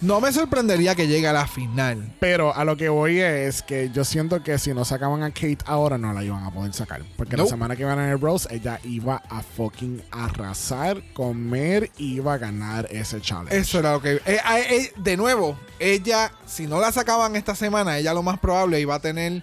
No 0.00 0.20
me 0.20 0.32
sorprendería 0.32 0.94
que 0.94 1.06
llegue 1.06 1.26
a 1.28 1.32
la 1.32 1.46
final. 1.46 2.12
Pero 2.20 2.54
a 2.54 2.64
lo 2.64 2.76
que 2.76 2.88
voy 2.88 3.20
es 3.20 3.62
que 3.62 3.90
yo 3.90 4.04
siento 4.04 4.42
que 4.42 4.58
si 4.58 4.72
no 4.74 4.84
sacaban 4.84 5.22
a 5.22 5.30
Kate 5.30 5.58
ahora, 5.66 5.98
no 5.98 6.12
la 6.12 6.22
iban 6.24 6.44
a 6.44 6.50
poder 6.50 6.72
sacar. 6.72 7.02
Porque 7.16 7.36
la 7.36 7.42
Nope. 7.44 7.50
semana 7.50 7.76
que 7.76 7.84
viene 7.84 8.04
en 8.04 8.10
el 8.10 8.20
Rose, 8.20 8.48
ella 8.54 8.78
iba 8.84 9.22
a 9.28 9.42
fucking 9.42 10.02
arrasar, 10.10 11.02
comer, 11.14 11.90
iba 11.98 12.34
a 12.34 12.38
ganar 12.38 12.86
ese 12.90 13.20
challenge. 13.20 13.56
Eso 13.56 13.78
era 13.78 13.92
lo 13.92 14.02
que. 14.02 14.14
eh, 14.14 14.20
eh, 14.26 14.40
eh, 14.70 14.92
de 14.96 15.16
nuevo, 15.16 15.58
ella, 15.78 16.32
si 16.46 16.66
no 16.66 16.80
la 16.80 16.92
sacaban 16.92 17.34
esta 17.42 17.54
semana, 17.54 17.98
ella 17.98 18.14
lo 18.14 18.22
más 18.22 18.38
probable 18.38 18.80
iba 18.80 18.94
a 18.94 19.00
tener 19.00 19.42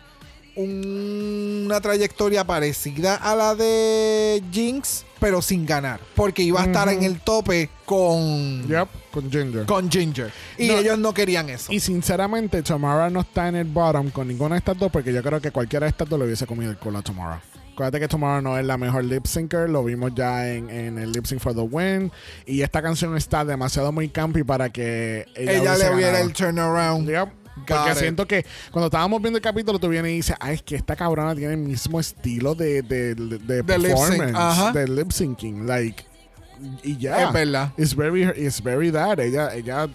un- 0.55 1.63
una 1.65 1.79
trayectoria 1.79 2.43
parecida 2.43 3.15
a 3.15 3.35
la 3.35 3.55
de 3.55 4.43
Jinx, 4.51 5.05
pero 5.19 5.41
sin 5.41 5.65
ganar. 5.65 5.99
Porque 6.15 6.41
iba 6.43 6.61
a 6.61 6.65
estar 6.65 6.89
en 6.89 7.03
el 7.03 7.19
tope 7.21 7.69
con, 7.85 8.67
Yep, 8.67 8.87
con 9.11 9.31
Ginger. 9.31 9.65
con 9.65 9.89
Ginger. 9.89 10.31
Y 10.57 10.67
No. 10.67 10.77
ellos 10.77 10.97
no 10.97 11.13
querían 11.13 11.49
eso. 11.49 11.71
Y 11.71 11.79
sinceramente, 11.79 12.61
Tamara 12.63 13.09
no 13.09 13.21
está 13.21 13.47
en 13.47 13.55
el 13.55 13.65
bottom 13.67 14.09
con 14.09 14.27
ninguna 14.27 14.55
de 14.55 14.59
estas 14.59 14.77
dos 14.77 14.91
porque 14.91 15.13
yo 15.13 15.21
creo 15.23 15.39
que 15.39 15.51
cualquiera 15.51 15.85
de 15.85 15.91
estas 15.91 16.09
dos 16.09 16.19
le 16.19 16.25
hubiese 16.25 16.45
comido 16.47 16.71
el 16.71 16.77
culo 16.77 16.99
a 16.99 17.01
Tamara. 17.03 17.41
Acuérdate 17.73 18.01
que 18.01 18.07
Tomorrow 18.09 18.41
no 18.41 18.57
es 18.57 18.65
la 18.65 18.75
mejor 18.77 19.05
lip 19.05 19.25
syncer, 19.25 19.69
lo 19.69 19.85
vimos 19.85 20.11
ya 20.13 20.49
en, 20.51 20.69
en 20.69 20.97
el 20.97 21.13
Lip 21.13 21.25
Sync 21.25 21.39
for 21.39 21.53
the 21.55 21.61
Win. 21.61 22.11
Y 22.45 22.61
esta 22.61 22.81
canción 22.81 23.15
está 23.15 23.45
demasiado 23.45 23.93
muy 23.93 24.09
campy 24.09 24.43
para 24.43 24.69
que 24.69 25.25
ella, 25.33 25.53
ella 25.53 25.75
le 25.77 26.01
ganado. 26.01 26.17
el 26.25 26.33
turnaround. 26.33 27.07
Yep. 27.09 27.29
Porque 27.65 27.95
siento 27.95 28.27
que 28.27 28.45
cuando 28.71 28.87
estábamos 28.87 29.21
viendo 29.21 29.37
el 29.37 29.43
capítulo, 29.43 29.79
tú 29.79 29.87
vienes 29.89 30.11
y 30.11 30.15
dices, 30.15 30.35
ay, 30.39 30.55
es 30.55 30.63
que 30.63 30.75
esta 30.75 30.95
cabrona 30.95 31.35
tiene 31.35 31.53
el 31.53 31.59
mismo 31.59 31.99
estilo 31.99 32.55
de, 32.55 32.81
de, 32.81 33.15
de, 33.15 33.63
performance, 33.63 34.73
de 34.73 34.87
lip 34.87 35.11
syncing. 35.11 35.67
Like, 35.67 36.05
y 36.83 36.97
ya. 36.97 37.27
Es 37.27 37.33
verdad. 37.33 37.71
It's 37.77 37.95
very, 37.95 38.23
it's 38.23 38.61
very 38.61 38.91
that. 38.91 39.19
Ella, 39.19 39.53
ella, 39.53 39.87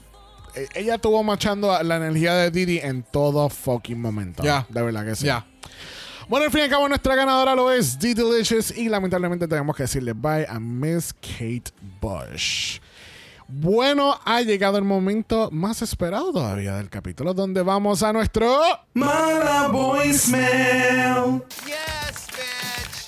e- 0.55 0.69
ella 0.75 0.95
estuvo 0.97 1.23
machando 1.23 1.83
la 1.83 1.97
energía 1.97 2.35
de 2.35 2.51
Didi 2.51 2.79
en 2.79 3.03
todo 3.03 3.49
fucking 3.49 4.01
momento. 4.01 4.43
Ya. 4.43 4.67
De 4.69 4.83
verdad 4.83 5.05
que 5.05 5.17
sí. 5.17 5.27
Ya. 5.27 5.47
Bueno, 6.29 6.47
al 6.47 6.51
fin 6.51 6.61
y 6.61 6.65
al 6.65 6.71
cabo, 6.71 6.89
nuestra 6.89 7.15
ganadora 7.15 7.55
lo 7.55 7.71
es 7.71 7.99
D 7.99 8.15
Delicious. 8.15 8.77
Y 8.77 8.89
lamentablemente 8.89 9.47
tenemos 9.47 9.77
que 9.77 9.83
decirle 9.83 10.13
bye 10.15 10.47
a 10.49 10.59
Miss 10.59 11.13
Kate 11.13 11.71
Bush. 12.01 12.79
Bueno, 13.49 14.19
ha 14.25 14.41
llegado 14.41 14.79
el 14.79 14.85
momento 14.85 15.51
más 15.53 15.83
esperado 15.83 16.33
todavía 16.33 16.77
del 16.77 16.89
capítulo, 16.89 17.35
donde 17.35 17.63
vamos 17.63 18.03
a 18.03 18.13
nuestro. 18.13 18.59
Mala 18.95 19.69
voicemail. 19.69 21.43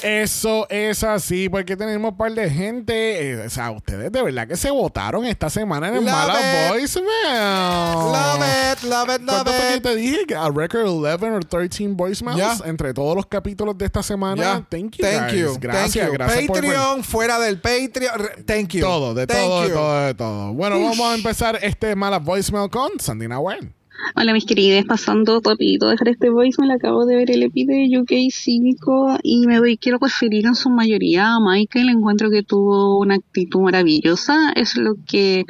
Eso 0.07 0.67
es 0.71 1.03
así, 1.03 1.49
porque 1.49 1.77
tenemos 1.77 2.13
un 2.13 2.17
par 2.17 2.33
de 2.33 2.49
gente. 2.49 3.31
eh, 3.33 3.47
o 3.47 3.51
sea, 3.51 3.73
ustedes 3.73 4.13
de 4.13 4.23
verdad 4.23 4.47
que 4.47 4.57
se 4.57 4.71
votaron 4.71 5.25
esta 5.25 5.51
semana 5.51 5.89
en 5.89 5.97
el 5.97 6.05
Love 6.05 6.13
Mala 6.13 6.41
it. 6.41 6.71
Voicemail. 6.71 8.13
Love 8.13 8.73
it, 8.73 8.83
love 8.85 9.09
it, 9.15 9.21
love 9.21 9.27
¿Cuánto 9.27 9.53
fue 9.53 9.69
que 9.69 9.77
it. 9.77 9.83
te 9.83 9.97
dije? 9.97 10.35
A 10.37 10.49
record 10.51 10.87
11 10.87 11.31
o 11.37 11.41
13 11.41 11.89
voicemails 11.89 12.63
entre 12.65 12.95
todos 12.95 13.17
los 13.17 13.27
capítulos 13.27 13.77
de 13.77 13.85
esta 13.87 14.03
semana. 14.03 14.43
Ya. 14.43 14.67
Thank 14.69 14.97
you. 14.97 15.05
Thank 15.05 15.31
guys. 15.33 15.41
you. 15.41 15.57
Gracias, 15.61 15.93
Thank 15.95 16.07
you. 16.07 16.13
gracias 16.13 16.47
por- 16.47 16.57
Patreon, 16.61 17.05
fuera 17.05 17.39
del 17.41 17.61
Patreon. 17.61 18.19
re- 18.19 18.43
Thank 18.45 18.69
you. 18.75 18.81
todo, 18.83 19.15
de 19.15 19.27
Thank 19.27 19.39
todo, 19.41 19.63
de 19.63 19.69
todo, 19.71 20.01
de 20.07 20.15
todo. 20.15 20.53
Bueno, 20.55 20.81
vamos 20.81 21.01
a 21.01 21.15
empezar 21.15 21.59
este 21.63 21.95
mala 21.97 22.19
voicemail 22.19 22.71
con 22.71 22.91
Sandina 23.01 23.39
Wen. 23.41 23.75
Hola 24.15 24.33
mis 24.33 24.45
queridas, 24.47 24.85
pasando 24.85 25.41
rapidito 25.45 25.87
a 25.87 25.91
dejar 25.91 26.09
este 26.09 26.31
voicemail, 26.31 26.71
acabo 26.73 27.05
de 27.07 27.17
ver 27.17 27.31
el 27.31 27.43
EPI 27.43 27.65
de 27.67 27.99
UK 27.99 28.31
5 28.31 29.19
y 29.23 29.47
me 29.47 29.57
doy, 29.57 29.77
quiero 29.77 29.99
referir 30.01 30.47
en 30.47 30.55
su 30.55 30.71
mayoría 30.71 31.35
a 31.35 31.41
Michael, 31.41 31.91
encuentro 31.91 32.31
que 32.31 32.43
tuvo 32.43 32.99
una 32.99 33.17
actitud 33.17 33.61
maravillosa, 33.61 34.53
es 34.55 34.77
lo 34.77 34.97
que 35.07 35.45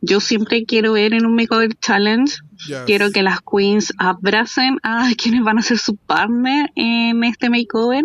yo 0.00 0.20
siempre 0.20 0.64
quiero 0.64 0.92
ver 0.92 1.14
en 1.14 1.26
un 1.26 1.34
Makeover 1.34 1.74
Challenge, 1.74 2.32
Yes. 2.66 2.82
quiero 2.86 3.10
que 3.10 3.24
las 3.24 3.40
queens 3.40 3.92
abracen 3.98 4.78
a 4.84 5.10
quienes 5.20 5.42
van 5.42 5.58
a 5.58 5.62
ser 5.62 5.78
su 5.78 5.96
partner 5.96 6.70
en 6.76 7.24
este 7.24 7.50
makeover 7.50 8.04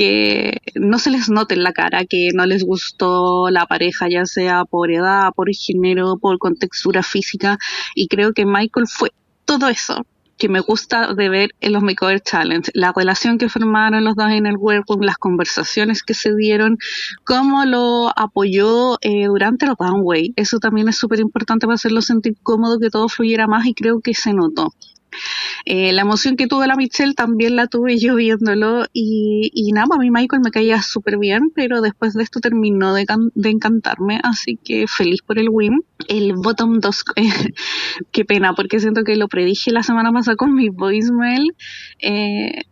que 0.00 0.62
no 0.76 0.98
se 0.98 1.10
les 1.10 1.28
note 1.28 1.54
en 1.54 1.62
la 1.62 1.74
cara 1.74 2.06
que 2.06 2.30
no 2.32 2.46
les 2.46 2.64
gustó 2.64 3.50
la 3.50 3.66
pareja, 3.66 4.08
ya 4.08 4.24
sea 4.24 4.64
por 4.64 4.90
edad, 4.90 5.28
por 5.36 5.50
género, 5.52 6.16
por 6.18 6.38
contextura 6.38 7.02
física, 7.02 7.58
y 7.94 8.08
creo 8.08 8.32
que 8.32 8.46
Michael 8.46 8.86
fue 8.88 9.10
todo 9.44 9.68
eso 9.68 10.06
que 10.38 10.48
me 10.48 10.60
gusta 10.60 11.12
de 11.12 11.28
ver 11.28 11.50
en 11.60 11.74
los 11.74 11.82
Makeover 11.82 12.22
Challenge, 12.22 12.70
la 12.72 12.94
relación 12.96 13.36
que 13.36 13.50
formaron 13.50 14.02
los 14.02 14.16
dos 14.16 14.30
en 14.30 14.46
el 14.46 14.56
workroom, 14.56 15.02
las 15.02 15.18
conversaciones 15.18 16.02
que 16.02 16.14
se 16.14 16.34
dieron, 16.34 16.78
cómo 17.24 17.66
lo 17.66 18.10
apoyó 18.16 18.96
eh, 19.02 19.26
durante 19.26 19.66
el 19.66 19.74
runway. 19.78 20.32
Eso 20.36 20.60
también 20.60 20.88
es 20.88 20.96
súper 20.96 21.20
importante 21.20 21.66
para 21.66 21.74
hacerlo 21.74 22.00
sentir 22.00 22.36
cómodo, 22.42 22.78
que 22.78 22.88
todo 22.88 23.10
fluyera 23.10 23.46
más 23.48 23.66
y 23.66 23.74
creo 23.74 24.00
que 24.00 24.14
se 24.14 24.32
notó. 24.32 24.72
Eh, 25.64 25.92
la 25.92 26.02
emoción 26.02 26.36
que 26.36 26.46
tuvo 26.46 26.64
la 26.66 26.76
Michelle 26.76 27.14
también 27.14 27.56
la 27.56 27.66
tuve 27.66 27.98
yo 27.98 28.16
viéndolo 28.16 28.84
y, 28.92 29.50
y 29.52 29.72
nada, 29.72 29.88
a 29.94 29.98
mí 29.98 30.10
Michael 30.10 30.42
me 30.42 30.50
caía 30.50 30.82
súper 30.82 31.18
bien, 31.18 31.50
pero 31.54 31.80
después 31.80 32.14
de 32.14 32.22
esto 32.22 32.40
terminó 32.40 32.94
de, 32.94 33.06
de 33.34 33.50
encantarme, 33.50 34.20
así 34.22 34.58
que 34.62 34.86
feliz 34.86 35.22
por 35.22 35.38
el 35.38 35.48
win. 35.50 35.80
El 36.08 36.34
bottom 36.34 36.80
2, 36.80 37.04
qué 38.12 38.24
pena, 38.24 38.54
porque 38.54 38.80
siento 38.80 39.04
que 39.04 39.16
lo 39.16 39.28
predije 39.28 39.70
la 39.70 39.82
semana 39.82 40.12
pasada 40.12 40.36
con 40.36 40.54
mi 40.54 40.68
voicemail. 40.70 41.52
Eh, 42.00 42.62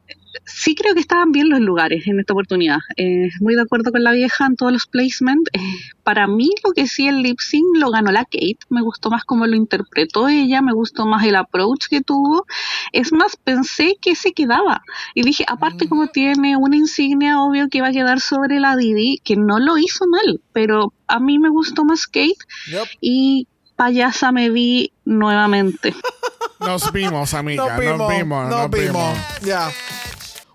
sí 0.44 0.74
creo 0.74 0.94
que 0.94 1.00
estaban 1.00 1.32
bien 1.32 1.48
los 1.48 1.60
lugares 1.60 2.06
en 2.06 2.20
esta 2.20 2.32
oportunidad. 2.32 2.78
Eh, 2.96 3.28
muy 3.40 3.54
de 3.54 3.62
acuerdo 3.62 3.92
con 3.92 4.02
la 4.02 4.12
vieja 4.12 4.46
en 4.46 4.56
todos 4.56 4.72
los 4.72 4.86
placements. 4.86 5.50
Eh, 5.52 5.60
para 6.02 6.26
mí, 6.26 6.50
lo 6.64 6.72
que 6.72 6.86
sí 6.86 7.08
el 7.08 7.22
lip 7.22 7.38
sync 7.40 7.76
lo 7.76 7.90
ganó 7.90 8.10
la 8.12 8.24
Kate. 8.24 8.58
Me 8.68 8.82
gustó 8.82 9.10
más 9.10 9.24
cómo 9.24 9.46
lo 9.46 9.56
interpretó 9.56 10.28
ella, 10.28 10.62
me 10.62 10.72
gustó 10.72 11.06
más 11.06 11.24
el 11.24 11.36
approach 11.36 11.86
que 11.88 12.00
tuvo. 12.00 12.46
Es 12.92 13.12
más, 13.12 13.36
pensé 13.36 13.96
que 14.00 14.14
se 14.14 14.32
quedaba. 14.32 14.82
Y 15.14 15.22
dije, 15.22 15.44
aparte, 15.46 15.88
como 15.88 16.08
tiene 16.08 16.56
una 16.56 16.76
insignia, 16.76 17.40
obvio 17.40 17.68
que 17.68 17.80
va 17.80 17.88
a 17.88 17.92
quedar 17.92 18.20
sobre 18.20 18.60
la 18.60 18.76
Didi, 18.76 19.20
que 19.24 19.36
no 19.36 19.58
lo 19.58 19.78
hizo 19.78 20.06
mal, 20.06 20.40
pero 20.52 20.92
a 21.06 21.20
mí 21.20 21.38
me 21.38 21.48
gustó 21.48 21.84
más 21.84 22.06
Kate. 22.06 22.36
Yep. 22.70 22.86
Y 23.00 23.48
payasa 23.76 24.32
me 24.32 24.50
vi 24.50 24.92
nuevamente. 25.04 25.94
Nos 26.60 26.92
vimos, 26.92 27.34
amiga. 27.34 27.68
Nos 27.68 27.78
vimos, 27.78 28.16
vimos. 28.16 28.48
nos 28.48 28.70
vimos. 28.70 29.18
Ya. 29.42 29.70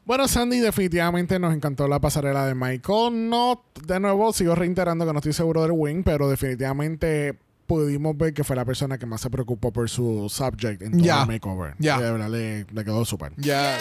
Bueno, 0.05 0.27
Sandy, 0.27 0.59
definitivamente 0.59 1.39
nos 1.39 1.55
encantó 1.55 1.87
la 1.87 1.99
pasarela 1.99 2.45
de 2.45 2.55
Michael. 2.55 3.29
No, 3.29 3.63
de 3.85 3.99
nuevo, 4.01 4.33
sigo 4.33 4.53
reiterando 4.53 5.05
que 5.05 5.13
no 5.13 5.19
estoy 5.19 5.31
seguro 5.33 5.61
del 5.61 5.71
win, 5.71 6.03
pero 6.03 6.29
definitivamente 6.29 7.39
pudimos 7.67 8.17
ver 8.17 8.33
que 8.33 8.43
fue 8.43 8.57
la 8.57 8.65
persona 8.65 8.97
que 8.97 9.05
más 9.05 9.21
se 9.21 9.29
preocupó 9.29 9.71
por 9.71 9.89
su 9.89 10.27
subject 10.29 10.81
en 10.81 11.01
todo 11.01 11.21
el 11.21 11.27
makeover. 11.27 11.75
Ya. 11.79 11.97
Y 11.97 12.01
De 12.01 12.11
verdad, 12.11 12.29
le, 12.29 12.65
le 12.65 12.83
quedó 12.83 13.05
súper. 13.05 13.31
Ya. 13.37 13.77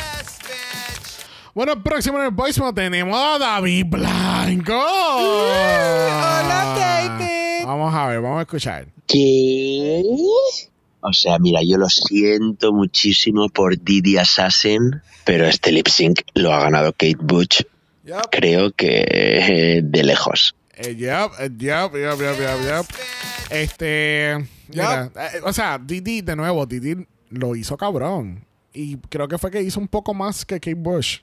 Bueno, 1.55 1.83
próximo 1.83 2.19
en 2.19 2.27
el 2.27 2.31
voicemail 2.31 2.75
tenemos 2.75 3.19
a 3.19 3.39
David 3.39 3.87
Blanco. 3.89 4.73
Hola, 4.75 6.75
David. 6.79 7.67
Vamos 7.67 7.95
a 7.95 8.07
ver, 8.07 8.21
vamos 8.21 8.39
a 8.39 8.43
escuchar. 8.43 8.87
¿Qué? 9.07 10.03
O 11.05 11.13
sea, 11.13 11.39
mira, 11.39 11.61
yo 11.63 11.79
lo 11.79 11.89
siento 11.89 12.73
muchísimo 12.73 13.49
por 13.49 13.77
Didi 13.77 14.19
Assassin, 14.19 15.03
pero 15.25 15.47
este 15.47 15.73
lip 15.73 15.89
sync 15.89 16.21
lo 16.35 16.53
ha 16.53 16.61
ganado 16.61 16.93
Kate 16.93 17.17
Butch, 17.21 17.63
Yep. 18.05 18.21
creo 18.31 18.73
que 18.73 19.05
eh, 19.09 19.81
de 19.83 20.03
lejos. 20.05 20.55
Eh, 20.75 20.95
yep, 20.97 21.33
eh, 21.39 21.51
yep, 21.59 21.95
yep, 21.95 22.21
yep, 22.21 22.39
yep, 22.39 22.61
yep. 22.65 22.87
Este. 23.51 24.47
Mira, 24.69 25.11
eh, 25.15 25.41
o 25.45 25.53
sea, 25.53 25.79
Didi, 25.79 26.23
de 26.23 26.35
nuevo, 26.35 26.67
Didi 26.67 27.07
lo 27.31 27.55
hizo 27.55 27.77
cabrón. 27.77 28.45
Y 28.73 28.97
creo 28.97 29.29
que 29.29 29.39
fue 29.39 29.51
que 29.51 29.61
hizo 29.63 29.79
un 29.81 29.89
poco 29.89 30.15
más 30.15 30.45
que 30.45 30.55
Kate 30.59 30.75
Bush. 30.75 31.19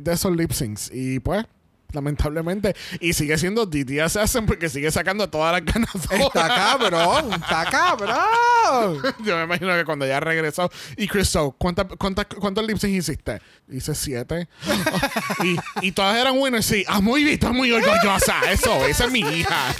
De 0.00 0.12
esos 0.12 0.34
lip 0.36 0.50
syncs. 0.52 0.90
Y 0.92 1.20
pues, 1.20 1.44
lamentablemente. 1.92 2.74
Y 3.00 3.12
sigue 3.12 3.38
siendo 3.38 3.66
Didi 3.66 4.00
Assassin 4.00 4.46
porque 4.46 4.68
sigue 4.68 4.90
sacando 4.90 5.28
todas 5.28 5.52
las 5.52 5.64
ganadoras. 5.64 6.26
Está 6.26 6.48
cabrón. 6.48 7.32
Está 7.32 7.64
cabrón. 7.70 9.14
Yo 9.24 9.36
me 9.36 9.44
imagino 9.44 9.74
que 9.74 9.84
cuando 9.84 10.06
ya 10.06 10.20
regresó. 10.20 10.70
Y 10.96 11.08
Christo, 11.08 11.54
¿cuántas, 11.58 11.86
cuántas, 11.98 12.26
¿cuántos 12.26 12.66
lip 12.66 12.82
hiciste? 12.82 13.40
Hice 13.68 13.94
siete. 13.94 14.48
y, 15.44 15.86
y 15.86 15.92
todas 15.92 16.16
eran 16.16 16.38
winners, 16.38 16.66
sí. 16.66 16.84
Ah, 16.86 17.00
muy 17.00 17.24
bien, 17.24 17.38
muy 17.52 17.72
orgullosa. 17.72 18.40
Eso, 18.50 18.86
esa 18.86 19.04
es 19.06 19.10
mi 19.10 19.20
hija. 19.20 19.74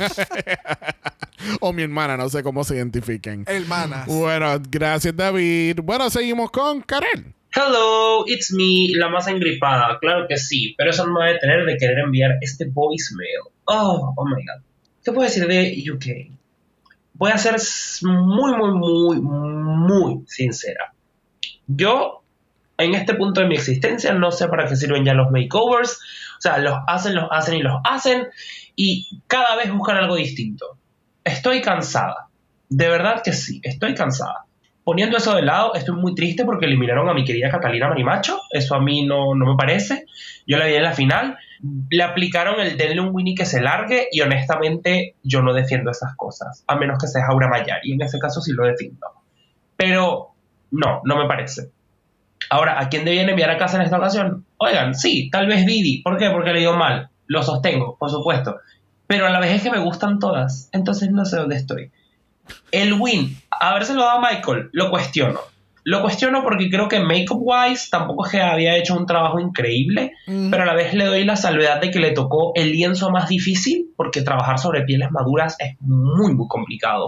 o 1.60 1.72
mi 1.72 1.82
hermana, 1.82 2.16
no 2.16 2.28
sé 2.28 2.42
cómo 2.42 2.64
se 2.64 2.76
identifiquen. 2.76 3.44
Hermanas. 3.46 4.06
Bueno, 4.06 4.60
gracias, 4.70 5.14
David. 5.16 5.80
Bueno, 5.82 6.10
seguimos 6.10 6.50
con 6.50 6.80
Karel. 6.82 7.34
Hello, 7.58 8.24
it's 8.26 8.52
me, 8.52 8.90
la 8.94 9.08
más 9.08 9.28
engripada, 9.28 9.98
claro 9.98 10.26
que 10.28 10.36
sí, 10.36 10.74
pero 10.76 10.90
eso 10.90 11.06
no 11.06 11.14
me 11.14 11.20
va 11.20 11.26
a 11.28 11.32
detener 11.32 11.64
de 11.64 11.78
querer 11.78 12.00
enviar 12.00 12.32
este 12.42 12.66
voicemail. 12.66 13.48
Oh, 13.64 14.12
oh 14.14 14.24
my 14.26 14.44
god. 14.44 14.62
¿Qué 15.02 15.10
puedo 15.10 15.26
decir 15.26 15.46
de 15.46 15.82
UK? 15.90 16.36
Voy 17.14 17.32
a 17.32 17.38
ser 17.38 17.56
muy, 18.02 18.54
muy, 18.58 18.72
muy, 18.72 19.20
muy 19.22 20.24
sincera. 20.26 20.92
Yo, 21.66 22.22
en 22.76 22.94
este 22.94 23.14
punto 23.14 23.40
de 23.40 23.48
mi 23.48 23.54
existencia, 23.54 24.12
no 24.12 24.32
sé 24.32 24.48
para 24.48 24.68
qué 24.68 24.76
sirven 24.76 25.06
ya 25.06 25.14
los 25.14 25.30
makeovers. 25.30 25.98
O 26.36 26.40
sea, 26.40 26.58
los 26.58 26.76
hacen, 26.86 27.14
los 27.14 27.28
hacen 27.30 27.54
y 27.54 27.62
los 27.62 27.80
hacen. 27.84 28.26
Y 28.74 29.22
cada 29.28 29.56
vez 29.56 29.72
buscan 29.72 29.96
algo 29.96 30.16
distinto. 30.16 30.76
Estoy 31.24 31.62
cansada. 31.62 32.28
De 32.68 32.86
verdad 32.90 33.22
que 33.24 33.32
sí, 33.32 33.62
estoy 33.62 33.94
cansada. 33.94 34.45
Poniendo 34.86 35.16
eso 35.16 35.34
de 35.34 35.42
lado, 35.42 35.74
estoy 35.74 35.96
muy 35.96 36.14
triste 36.14 36.44
porque 36.44 36.66
eliminaron 36.66 37.08
a 37.08 37.12
mi 37.12 37.24
querida 37.24 37.50
Catalina 37.50 37.88
Marimacho. 37.88 38.38
Eso 38.52 38.76
a 38.76 38.80
mí 38.80 39.04
no, 39.04 39.34
no 39.34 39.44
me 39.44 39.56
parece. 39.56 40.04
Yo 40.46 40.58
la 40.58 40.66
vi 40.66 40.74
en 40.74 40.84
la 40.84 40.92
final. 40.92 41.38
Le 41.90 42.04
aplicaron 42.04 42.60
el 42.60 42.76
denle 42.76 43.00
un 43.00 43.12
Winnie 43.12 43.34
que 43.34 43.46
se 43.46 43.60
largue 43.60 44.06
y 44.12 44.20
honestamente 44.20 45.16
yo 45.24 45.42
no 45.42 45.54
defiendo 45.54 45.90
esas 45.90 46.14
cosas. 46.14 46.62
A 46.68 46.76
menos 46.76 47.00
que 47.00 47.08
sea 47.08 47.26
Aura 47.26 47.48
Mayari. 47.48 47.94
En 47.94 48.00
ese 48.00 48.20
caso 48.20 48.40
sí 48.40 48.52
lo 48.52 48.64
defiendo. 48.64 49.08
Pero 49.76 50.28
no, 50.70 51.00
no 51.02 51.16
me 51.16 51.26
parece. 51.26 51.72
Ahora, 52.48 52.80
¿a 52.80 52.88
quién 52.88 53.04
debían 53.04 53.28
enviar 53.28 53.50
a 53.50 53.58
casa 53.58 53.78
en 53.78 53.82
esta 53.82 53.98
ocasión? 53.98 54.46
Oigan, 54.56 54.94
sí, 54.94 55.30
tal 55.32 55.48
vez 55.48 55.66
Didi. 55.66 56.00
¿Por 56.02 56.16
qué? 56.16 56.30
Porque 56.30 56.52
le 56.52 56.60
dio 56.60 56.76
mal. 56.76 57.08
Lo 57.26 57.42
sostengo, 57.42 57.96
por 57.98 58.10
supuesto. 58.10 58.58
Pero 59.08 59.26
a 59.26 59.30
la 59.30 59.40
vez 59.40 59.50
es 59.50 59.62
que 59.62 59.70
me 59.72 59.80
gustan 59.80 60.20
todas. 60.20 60.68
Entonces 60.70 61.10
no 61.10 61.24
sé 61.24 61.38
dónde 61.38 61.56
estoy. 61.56 61.90
El 62.70 62.94
win, 62.94 63.36
habérselo 63.50 64.02
dado 64.02 64.18
a 64.18 64.30
Michael, 64.30 64.70
lo 64.72 64.90
cuestiono. 64.90 65.40
Lo 65.84 66.02
cuestiono 66.02 66.42
porque 66.42 66.68
creo 66.68 66.88
que 66.88 66.98
Makeup 66.98 67.40
Wise 67.40 67.88
tampoco 67.92 68.26
es 68.26 68.32
que 68.32 68.40
había 68.40 68.76
hecho 68.76 68.96
un 68.96 69.06
trabajo 69.06 69.38
increíble, 69.38 70.14
pero 70.26 70.64
a 70.64 70.66
la 70.66 70.74
vez 70.74 70.94
le 70.94 71.04
doy 71.04 71.24
la 71.24 71.36
salvedad 71.36 71.80
de 71.80 71.92
que 71.92 72.00
le 72.00 72.10
tocó 72.10 72.50
el 72.56 72.72
lienzo 72.72 73.10
más 73.12 73.28
difícil, 73.28 73.92
porque 73.96 74.22
trabajar 74.22 74.58
sobre 74.58 74.82
pieles 74.82 75.12
maduras 75.12 75.54
es 75.60 75.76
muy, 75.78 76.34
muy 76.34 76.48
complicado. 76.48 77.06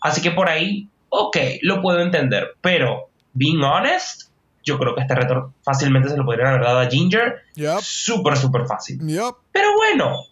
Así 0.00 0.20
que 0.22 0.32
por 0.32 0.48
ahí, 0.48 0.88
ok, 1.08 1.36
lo 1.62 1.80
puedo 1.80 2.00
entender. 2.00 2.56
Pero, 2.60 3.10
being 3.32 3.62
honest, 3.62 4.30
yo 4.64 4.76
creo 4.76 4.96
que 4.96 5.02
este 5.02 5.14
reto 5.14 5.54
fácilmente 5.62 6.08
se 6.08 6.16
lo 6.16 6.24
podrían 6.24 6.48
haber 6.48 6.62
dado 6.62 6.80
a 6.80 6.86
Ginger. 6.86 7.42
Yep. 7.54 7.78
Súper, 7.80 8.36
súper 8.36 8.66
fácil. 8.66 8.98
Yep. 9.06 9.34
Pero 9.52 9.76
bueno, 9.76 10.24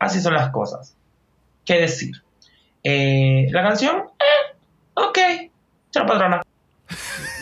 así 0.00 0.20
son 0.20 0.34
las 0.34 0.50
cosas. 0.50 0.96
¿Qué 1.64 1.80
decir? 1.80 2.24
Eh, 2.82 3.46
la 3.50 3.62
canción, 3.62 3.96
eh, 4.18 4.56
ok, 4.94 5.18
chao 5.90 6.06
patrona. 6.06 6.42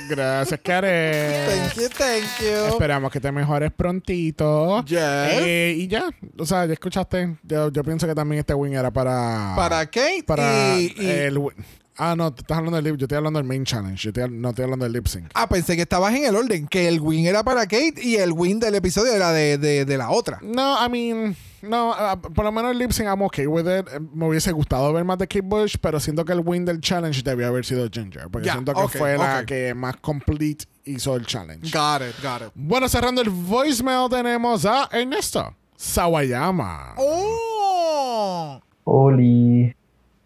Gracias, 0.08 0.58
Karel. 0.62 1.46
Thank 1.46 1.74
you, 1.74 1.88
thank 1.90 2.40
you. 2.40 2.66
Esperamos 2.68 3.12
que 3.12 3.20
te 3.20 3.30
mejores 3.30 3.70
prontito. 3.72 4.82
Yes. 4.84 4.98
Eh, 5.00 5.74
y 5.76 5.86
ya, 5.86 6.08
o 6.38 6.46
sea, 6.46 6.64
ya 6.66 6.72
escuchaste. 6.72 7.36
Yo, 7.42 7.70
yo 7.70 7.84
pienso 7.84 8.06
que 8.06 8.14
también 8.14 8.40
este 8.40 8.54
win 8.54 8.74
era 8.74 8.90
para. 8.90 9.52
Para 9.54 9.84
Kate 9.86 10.24
Para 10.26 10.78
y, 10.78 10.94
y- 10.98 11.06
el 11.10 11.38
win. 11.38 11.54
Ah, 12.00 12.14
no, 12.16 12.32
tú 12.32 12.42
estás 12.42 12.56
hablando 12.56 12.76
del 12.76 12.84
lip. 12.84 12.96
Yo 12.96 13.04
estoy 13.06 13.16
hablando 13.18 13.38
del 13.40 13.46
main 13.48 13.64
challenge. 13.64 14.00
Yo 14.04 14.10
estoy- 14.10 14.30
no 14.30 14.50
estoy 14.50 14.64
hablando 14.64 14.84
del 14.84 14.92
lip 14.92 15.06
sync. 15.08 15.30
Ah, 15.34 15.48
pensé 15.48 15.74
que 15.76 15.82
estabas 15.82 16.14
en 16.14 16.24
el 16.26 16.36
orden, 16.36 16.68
que 16.68 16.86
el 16.88 17.00
win 17.00 17.26
era 17.26 17.42
para 17.42 17.62
Kate 17.62 17.94
y 18.00 18.16
el 18.16 18.32
win 18.32 18.60
del 18.60 18.76
episodio 18.76 19.12
era 19.12 19.32
de, 19.32 19.58
de, 19.58 19.84
de 19.84 19.98
la 19.98 20.10
otra. 20.10 20.38
No, 20.42 20.76
I 20.84 20.88
mean, 20.88 21.36
no, 21.62 21.92
ah, 21.92 22.20
por 22.20 22.44
lo 22.44 22.52
menos 22.52 22.72
el 22.72 22.78
lip 22.78 22.90
sync 22.92 23.08
I'm 23.08 23.22
okay 23.22 23.46
with 23.46 23.66
it. 23.66 23.86
Eh, 23.92 24.00
Me 24.14 24.26
hubiese 24.28 24.52
gustado 24.52 24.92
ver 24.92 25.04
más 25.04 25.18
de 25.18 25.26
Kate 25.26 25.42
Bush, 25.42 25.76
pero 25.80 25.98
siento 26.00 26.24
que 26.24 26.32
el 26.32 26.40
win 26.44 26.64
del 26.64 26.80
challenge 26.80 27.22
debió 27.22 27.48
haber 27.48 27.64
sido 27.64 27.88
Ginger. 27.90 28.28
Porque 28.30 28.46
Ya, 28.46 28.52
siento 28.54 28.74
que 28.74 28.88
fue 28.88 29.16
la 29.18 29.44
que 29.46 29.74
más 29.74 29.96
complete 29.96 30.64
hizo 30.84 31.16
el 31.16 31.26
challenge. 31.26 31.70
Got 31.70 32.02
it, 32.08 32.22
got 32.22 32.42
it. 32.46 32.52
Bueno, 32.54 32.88
cerrando 32.88 33.20
el 33.20 33.30
voicemail 33.30 34.08
tenemos 34.10 34.64
a 34.64 34.88
Ernesto 34.92 35.54
Sawayama. 35.76 36.94
¡Oh! 36.96 38.60
Oli, 38.84 39.74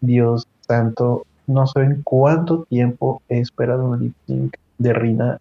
Dios 0.01 0.47
santo, 0.67 1.25
no 1.47 1.67
saben 1.67 2.01
cuánto 2.03 2.63
tiempo 2.69 3.21
he 3.27 3.39
esperado 3.39 3.85
un 3.85 3.99
lip 3.99 4.13
sync 4.27 4.55
de 4.77 4.93
Rina 4.93 5.39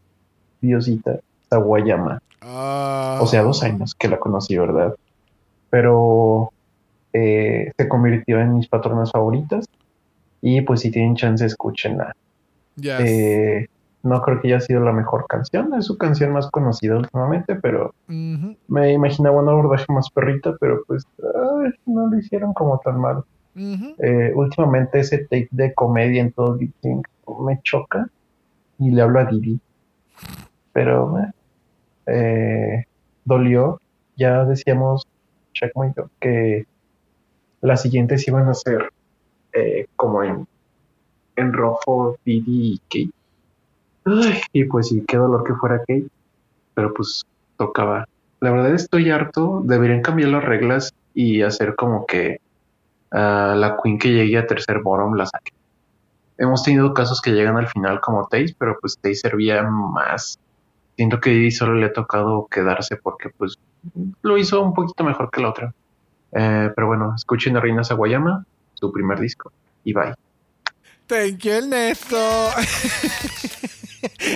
Diosita 0.61 1.21
Sawayama. 1.49 2.21
Ah, 2.41 3.19
O 3.23 3.27
sea, 3.27 3.43
dos 3.43 3.63
años 3.63 3.95
que 3.95 4.09
la 4.09 4.19
conocí, 4.19 4.57
¿verdad? 4.59 4.95
Pero 5.73 6.53
eh, 7.13 7.73
se 7.77 7.89
convirtió 7.89 8.39
en 8.41 8.59
mis 8.59 8.69
patronas 8.69 9.11
favoritas. 9.11 9.67
Y 10.41 10.61
pues 10.61 10.81
si 10.81 10.91
tienen 10.91 11.17
chance, 11.17 11.45
escúchenla. 11.45 12.15
Yes. 12.77 13.01
Eh, 13.01 13.69
no 14.03 14.21
creo 14.21 14.41
que 14.41 14.49
haya 14.49 14.61
sido 14.61 14.81
la 14.81 14.93
mejor 14.93 15.27
canción, 15.29 15.73
es 15.75 15.87
su 15.87 15.97
canción 15.97 16.33
más 16.33 16.51
conocida 16.51 16.97
últimamente, 16.97 17.55
pero 17.55 17.95
me 18.09 18.93
imaginaba 18.93 19.41
un 19.41 19.49
abordaje 19.49 19.87
más 19.93 20.11
perrita, 20.11 20.57
pero 20.61 20.83
pues 20.87 21.05
ay, 21.19 21.71
no 21.87 22.09
lo 22.09 22.19
hicieron 22.19 22.53
como 22.53 22.81
tan 22.85 23.01
mal. 23.01 23.23
Eh, 23.55 24.33
últimamente 24.35 25.01
ese 25.01 25.19
take 25.19 25.49
de 25.51 25.75
comedia 25.75 26.23
en 26.23 26.33
todo 26.33 26.57
lip 26.57 26.73
sync 26.83 27.07
me 27.47 27.61
choca 27.63 28.09
y 28.79 28.91
le 28.91 29.03
hablo 29.03 29.21
a 29.21 29.25
Didi. 29.27 29.61
Pero 30.73 31.15
eh, 32.07 32.87
dolió. 33.25 33.79
Ya 34.17 34.45
decíamos, 34.45 35.07
Yo, 35.55 36.11
que 36.21 36.67
las 37.61 37.83
siguientes 37.83 38.27
iban 38.27 38.49
a 38.49 38.55
ser 38.55 38.91
eh, 39.53 39.87
como 39.97 40.23
en, 40.23 40.47
en 41.37 41.53
rojo 41.53 42.17
Didi 42.25 42.75
y 42.75 42.79
Kate. 44.05 44.39
Y 44.53 44.65
pues 44.65 44.89
sí, 44.89 45.05
qué 45.07 45.17
dolor 45.17 45.45
que 45.45 45.55
fuera 45.55 45.79
Kate. 45.79 46.07
Pero 46.75 46.93
pues 46.95 47.23
tocaba. 47.57 48.09
La 48.41 48.51
verdad 48.51 48.75
estoy 48.75 49.11
harto. 49.11 49.63
Deberían 49.65 50.03
cambiar 50.03 50.31
las 50.31 50.45
reglas 50.45 50.93
y 51.15 51.43
hacer 51.43 51.77
como 51.77 52.07
que 52.07 52.41
a 53.11 53.55
la 53.57 53.77
Queen 53.83 53.99
que 53.99 54.13
llegue 54.13 54.39
a 54.39 54.47
tercer 54.47 54.81
bottom 54.83 55.15
la 55.15 55.27
saque. 55.27 55.53
Hemos 56.39 56.63
tenido 56.63 56.95
casos 56.95 57.21
que 57.21 57.33
llegan 57.33 57.57
al 57.57 57.69
final 57.69 58.01
como 58.01 58.27
Taze, 58.27 58.57
pero 58.59 58.79
pues 58.81 58.99
Taze 58.99 59.15
servía 59.15 59.63
más 59.63 60.39
siento 60.97 61.21
que 61.21 61.31
Didi 61.31 61.51
solo 61.51 61.75
le 61.75 61.87
ha 61.87 61.93
tocado 61.93 62.47
quedarse 62.51 62.97
porque 62.97 63.31
pues 63.31 63.59
lo 64.23 64.39
hizo 64.39 64.63
un 64.63 64.75
poquito 64.75 65.05
mejor 65.05 65.31
que 65.31 65.41
la 65.41 65.51
otra. 65.51 65.75
Eh, 66.33 66.71
pero 66.75 66.87
bueno, 66.87 67.15
escuchen 67.15 67.57
a 67.57 67.61
Reina 67.61 67.85
Sawayama, 67.85 68.45
su 68.75 68.91
primer 68.93 69.19
disco, 69.21 69.53
y 69.85 69.93
bye. 69.93 70.15
Thank 71.13 71.45
you, 71.45 71.53
Ernesto. 71.53 72.17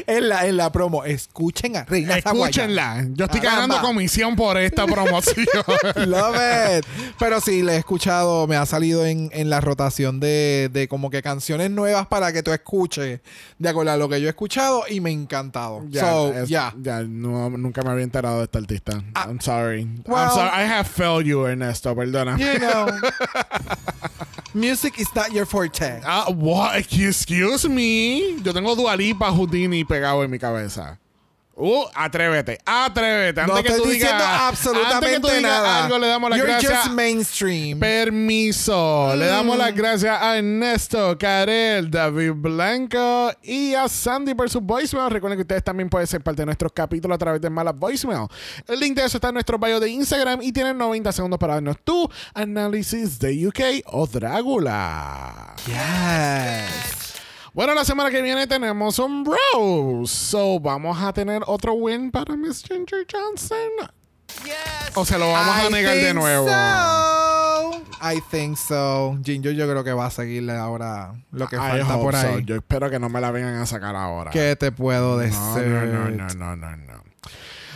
en, 0.07 0.29
la, 0.29 0.47
en 0.47 0.59
la 0.59 0.71
promo, 0.71 1.05
escuchen 1.05 1.75
a 1.77 1.85
Reina. 1.85 2.19
Escúchenla. 2.19 3.07
Yo 3.15 3.25
estoy 3.25 3.41
Caramba. 3.41 3.62
ganando 3.77 3.81
comisión 3.81 4.37
por 4.37 4.59
esta 4.59 4.85
promoción. 4.87 5.47
Love 6.07 6.37
it. 6.79 6.87
Pero 7.19 7.41
sí, 7.41 7.62
le 7.62 7.75
he 7.75 7.77
escuchado, 7.79 8.47
me 8.47 8.57
ha 8.57 8.67
salido 8.67 9.07
en, 9.07 9.31
en 9.33 9.49
la 9.49 9.62
rotación 9.62 10.21
de, 10.21 10.69
de 10.71 10.87
como 10.87 11.09
que 11.09 11.23
canciones 11.23 11.71
nuevas 11.71 12.07
para 12.09 12.31
que 12.35 12.43
tú 12.43 12.53
escuches 12.53 13.21
de 13.59 13.69
acuerdo 13.71 13.93
a 13.93 13.97
lo 13.97 14.11
que 14.11 14.21
yo 14.21 14.27
he 14.27 14.31
escuchado 14.31 14.85
y 14.87 15.01
me 15.01 15.09
ha 15.09 15.12
encantado. 15.15 15.83
so, 15.95 16.33
es- 16.35 16.51
ya. 16.51 16.75
ya, 16.79 17.01
no, 17.03 17.49
nunca 17.49 17.81
me 17.83 17.91
había 17.91 18.05
enterado 18.05 18.37
de 18.39 18.45
esta 18.45 18.59
artista. 18.59 19.03
I'm 19.15 19.41
sorry. 19.41 19.89
well- 20.07 20.25
I'm 20.27 20.31
sorry. 20.31 20.51
I 20.62 20.67
have 20.69 20.85
failed 20.87 21.25
you, 21.25 21.47
Ernesto. 21.47 21.95
Perdona. 21.97 22.37
You 22.39 22.59
know. 22.59 22.87
Music 24.55 24.99
is 24.99 25.15
not 25.15 25.33
your 25.33 25.45
forte. 25.45 26.01
Ah, 26.07 26.31
what? 26.31 26.66
Excuse 26.75 27.69
me. 27.69 28.43
Yo 28.43 28.53
tengo 28.53 28.75
Dualipa 28.75 29.31
Houdini 29.31 29.85
pegado 29.85 30.25
en 30.25 30.31
mi 30.31 30.39
cabeza. 30.39 30.99
Uh, 31.59 31.85
atrévete, 31.95 32.59
atrévete. 32.66 33.40
Antes 33.40 33.57
No 33.57 33.62
que 33.62 33.69
estoy 33.71 33.83
tú 33.85 33.90
diciendo 33.90 34.19
digas, 34.23 34.40
absolutamente 34.42 34.95
antes 34.95 35.11
que 35.11 35.21
tú 35.21 35.29
digas 35.29 35.42
nada. 35.42 35.85
algo, 35.85 35.99
le 35.99 36.07
damos 36.07 36.29
las 36.29 36.38
You're 36.38 36.53
gracias. 36.53 36.83
just 36.83 36.90
mainstream. 36.95 37.81
Permiso. 37.81 39.14
Le 39.16 39.25
damos 39.25 39.57
las 39.57 39.75
gracias 39.75 40.21
a 40.21 40.37
Ernesto, 40.37 41.16
Karel, 41.19 41.90
David 41.90 42.33
Blanco 42.35 43.33
y 43.42 43.73
a 43.73 43.88
Sandy 43.88 44.35
por 44.35 44.51
su 44.51 44.61
voicemail. 44.61 45.11
Recuerden 45.11 45.38
que 45.38 45.42
ustedes 45.45 45.64
también 45.64 45.88
pueden 45.88 46.07
ser 46.07 46.21
parte 46.21 46.42
de 46.42 46.47
nuestros 46.47 46.73
capítulos 46.73 47.14
a 47.14 47.19
través 47.19 47.40
de 47.40 47.49
Malas 47.49 47.75
Voicemail. 47.75 48.27
El 48.69 48.79
link 48.79 48.95
de 48.95 49.07
eso 49.07 49.16
está 49.16 49.29
en 49.29 49.35
nuestro 49.35 49.59
bio 49.59 49.81
de 49.81 49.88
Instagram 49.88 50.42
y 50.42 50.53
tienen 50.53 50.77
90 50.77 51.11
segundos 51.12 51.38
para 51.38 51.55
darnos 51.55 51.79
tu 51.83 52.07
análisis 52.35 53.19
de 53.19 53.47
UK 53.47 53.61
o 53.87 54.07
Drácula. 54.07 55.55
yes. 55.66 57.06
Bueno, 57.57 57.73
la 57.73 57.87
semana 57.87 58.11
que 58.11 58.21
viene 58.21 58.47
tenemos 58.47 58.99
un 58.99 59.25
Bros. 59.25 60.11
So, 60.11 60.61
vamos 60.61 61.03
a 61.03 61.11
tener 61.14 61.40
otro 61.47 61.73
win 61.73 62.11
para 62.11 62.37
Miss 62.37 62.62
Ginger 62.62 63.07
Johnson. 63.11 63.57
O 64.95 65.07
se 65.07 65.19
lo 65.19 65.33
vamos 65.33 65.57
a 65.57 65.66
I 65.66 65.73
negar 65.73 65.95
de 65.95 66.03
think 66.03 66.14
nuevo. 66.16 66.47
so. 66.49 67.83
I 68.03 68.21
think 68.31 68.59
so. 68.59 69.16
Ginger 69.25 69.55
yo 69.55 69.66
creo 69.66 69.83
que 69.83 69.95
va 69.95 70.05
a 70.05 70.11
seguirle 70.11 70.53
ahora 70.53 71.14
lo 71.31 71.49
que 71.49 71.57
I 71.57 71.59
falta 71.59 71.97
por 71.99 72.14
so. 72.14 72.29
ahí. 72.29 72.45
Yo 72.45 72.57
espero 72.57 72.90
que 72.90 72.99
no 72.99 73.09
me 73.09 73.23
la 73.23 73.31
vengan 73.31 73.55
a 73.55 73.64
sacar 73.64 73.97
ahora. 73.97 74.33
¿Qué 74.33 74.55
te 74.57 74.71
puedo 74.71 75.16
decir? 75.16 75.38
No, 75.40 75.87
no, 75.87 76.11
no, 76.11 76.11
no, 76.11 76.35
no, 76.35 76.57
no, 76.57 76.77
no. 76.77 77.03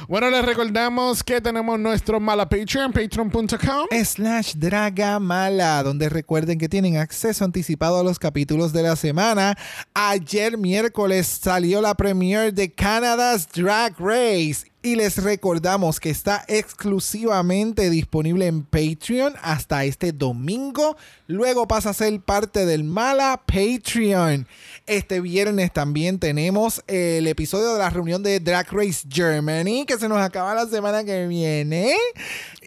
Bueno, 0.08 0.30
les 0.30 0.44
recordamos 0.44 1.22
que 1.22 1.40
tenemos 1.40 1.78
nuestro 1.78 2.20
mala 2.20 2.48
Patreon, 2.48 2.92
patreon.com. 2.92 3.86
Slash 4.04 4.54
Dragamala, 4.56 5.82
donde 5.82 6.08
recuerden 6.08 6.58
que 6.58 6.68
tienen 6.68 6.96
acceso 6.96 7.44
anticipado 7.44 7.98
a 7.98 8.04
los 8.04 8.18
capítulos 8.18 8.72
de 8.72 8.82
la 8.82 8.96
semana. 8.96 9.56
Ayer 9.94 10.56
miércoles 10.56 11.26
salió 11.26 11.80
la 11.80 11.94
premiere 11.94 12.52
de 12.52 12.70
Canada's 12.70 13.48
Drag 13.52 13.94
Race. 13.98 14.70
Y 14.82 14.96
les 14.96 15.22
recordamos 15.22 16.00
que 16.00 16.08
está 16.08 16.42
exclusivamente 16.48 17.90
disponible 17.90 18.46
en 18.46 18.62
Patreon 18.62 19.34
hasta 19.42 19.84
este 19.84 20.12
domingo. 20.12 20.96
Luego 21.26 21.68
pasa 21.68 21.90
a 21.90 21.94
ser 21.94 22.18
parte 22.22 22.64
del 22.64 22.84
Mala 22.84 23.42
Patreon. 23.44 24.46
Este 24.90 25.20
viernes 25.20 25.72
también 25.72 26.18
tenemos 26.18 26.82
el 26.88 27.28
episodio 27.28 27.74
de 27.74 27.78
la 27.78 27.90
reunión 27.90 28.24
de 28.24 28.40
Drag 28.40 28.66
Race 28.72 29.06
Germany, 29.08 29.84
que 29.86 29.96
se 29.96 30.08
nos 30.08 30.18
acaba 30.18 30.52
la 30.52 30.66
semana 30.66 31.04
que 31.04 31.28
viene. 31.28 31.94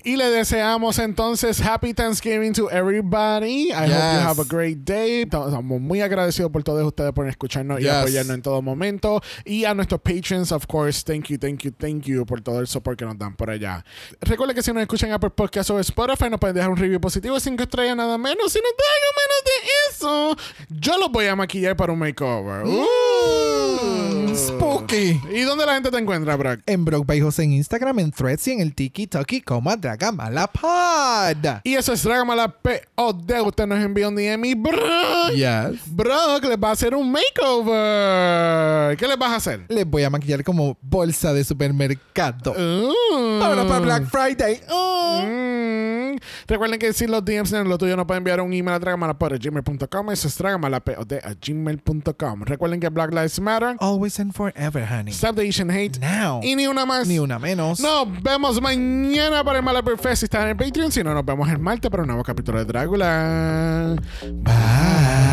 Y 0.05 0.15
le 0.15 0.29
deseamos 0.29 0.99
entonces 0.99 1.59
Happy 1.59 1.93
Thanksgiving 1.93 2.53
to 2.53 2.69
everybody. 2.71 3.71
I 3.71 3.73
hope 3.73 3.87
you 3.87 3.93
Yes. 3.93 4.21
have 4.25 4.39
a 4.41 4.45
great 4.47 4.79
day. 4.85 5.23
Estamos 5.23 5.81
muy 5.81 5.99
agradecidos 5.99 6.49
por 6.49 6.63
todos 6.63 6.85
ustedes 6.85 7.11
por 7.11 7.27
escucharnos 7.27 7.81
y 7.81 7.83
Yes. 7.83 7.91
apoyarnos 7.91 8.35
en 8.35 8.41
todo 8.41 8.61
momento. 8.61 9.21
Y 9.43 9.65
a 9.65 9.73
nuestros 9.73 9.99
patrons, 9.99 10.53
of 10.53 10.65
course, 10.65 11.03
thank 11.03 11.25
you, 11.27 11.37
thank 11.37 11.59
you, 11.63 11.71
thank 11.71 12.03
you 12.05 12.25
por 12.25 12.39
todo 12.41 12.61
el 12.61 12.67
support 12.67 12.97
que 12.97 13.03
nos 13.05 13.17
dan 13.17 13.35
por 13.35 13.49
allá. 13.49 13.83
Recuerden 14.21 14.55
que 14.55 14.63
si 14.63 14.71
nos 14.71 14.81
escuchan 14.81 15.11
Apple 15.11 15.31
Podcast 15.31 15.69
o 15.71 15.79
Spotify, 15.81 16.29
nos 16.29 16.39
pueden 16.39 16.55
dejar 16.55 16.69
un 16.71 16.77
review 16.77 17.01
positivo, 17.01 17.37
cinco 17.41 17.63
estrellas 17.63 17.97
nada 17.97 18.17
menos. 18.17 18.49
Si 18.51 18.59
nos 18.59 18.71
dejan 18.71 19.13
menos 19.19 19.43
de 19.43 19.69
eso, 20.03 20.35
yo 20.69 20.97
los 20.97 21.11
voy 21.11 21.27
a 21.27 21.35
maquillar 21.35 21.75
para 21.75 21.93
un 21.93 21.99
makeover. 21.99 22.65
Uh. 22.65 24.33
Spooky. 24.35 25.21
¿Y 25.31 25.41
dónde 25.41 25.65
la 25.65 25.75
gente 25.75 25.91
te 25.91 25.97
encuentra, 25.97 26.35
Brock? 26.35 26.61
En 26.65 26.83
Brock 26.83 27.05
by 27.05 27.19
en 27.37 27.53
Instagram, 27.53 27.99
en 27.99 28.11
Threads 28.11 28.47
y 28.47 28.51
en 28.51 28.61
el 28.61 28.73
TikTok 28.73 29.27
como 29.45 29.69
a 29.69 29.75
Dragamala 29.75 30.47
Pod. 30.47 31.61
Y 31.63 31.75
eso 31.75 31.93
es 31.93 32.03
Dragamala 32.03 32.47
P.O.D. 32.47 33.41
Usted 33.41 33.67
nos 33.67 33.79
envía 33.79 34.07
un 34.07 34.15
DM 34.15 34.45
y 34.45 34.55
Brock. 34.55 35.33
Yes. 35.35 35.81
Brock 35.85 36.43
les 36.45 36.57
va 36.57 36.69
a 36.69 36.71
hacer 36.71 36.95
un 36.95 37.11
makeover. 37.11 38.97
¿Qué 38.97 39.07
les 39.07 39.17
vas 39.17 39.31
a 39.31 39.35
hacer? 39.35 39.65
Les 39.69 39.85
voy 39.85 40.03
a 40.03 40.09
maquillar 40.09 40.43
como 40.43 40.77
bolsa 40.81 41.31
de 41.33 41.43
supermercado. 41.43 42.53
Uh. 42.53 43.43
Ahora 43.43 43.67
para 43.67 43.79
Black 43.79 44.05
Friday. 44.09 44.61
Mm. 44.67 46.17
Recuerden 46.47 46.79
que 46.79 46.91
si 46.93 47.05
los 47.07 47.23
DMs 47.23 47.53
en 47.53 47.69
lo 47.69 47.77
tuyo 47.77 47.95
no 47.95 48.07
pueden 48.07 48.21
enviar 48.21 48.41
un 48.41 48.51
email 48.53 48.75
a 48.75 48.79
dragamalapod.gmail.com 48.79 49.83
Eso 50.11 50.27
es 50.27 50.37
dragamalapod 50.37 51.13
a 51.23 51.33
gmail.com 51.33 52.41
Recuerden 52.43 52.79
que 52.79 52.89
Black 52.89 53.11
Lives 53.11 53.39
Matter 53.39 53.75
Always 53.79 54.19
and 54.19 54.33
forever, 54.33 54.83
honey. 54.83 55.11
Stop 55.11 55.35
the 55.35 55.47
Asian 55.47 55.69
Hate 55.69 55.99
Now. 55.99 56.41
Y 56.43 56.55
ni 56.55 56.67
una 56.67 56.85
más 56.85 57.07
Ni 57.07 57.19
una 57.19 57.37
menos. 57.37 57.79
Nos 57.79 58.07
vemos 58.23 58.59
mañana 58.61 59.43
para 59.43 59.59
el 59.59 59.63
Malapert 59.65 60.01
Fest 60.01 60.21
Si 60.21 60.25
están 60.25 60.43
en 60.43 60.49
el 60.49 60.55
Patreon 60.57 60.91
Si 60.91 61.03
no, 61.03 61.13
nos 61.13 61.25
vemos 61.25 61.47
el 61.49 61.59
martes 61.59 61.91
para 61.91 62.03
un 62.03 62.07
nuevo 62.07 62.23
capítulo 62.23 62.57
de 62.59 62.65
Drácula 62.65 63.95
Bye. 64.21 65.32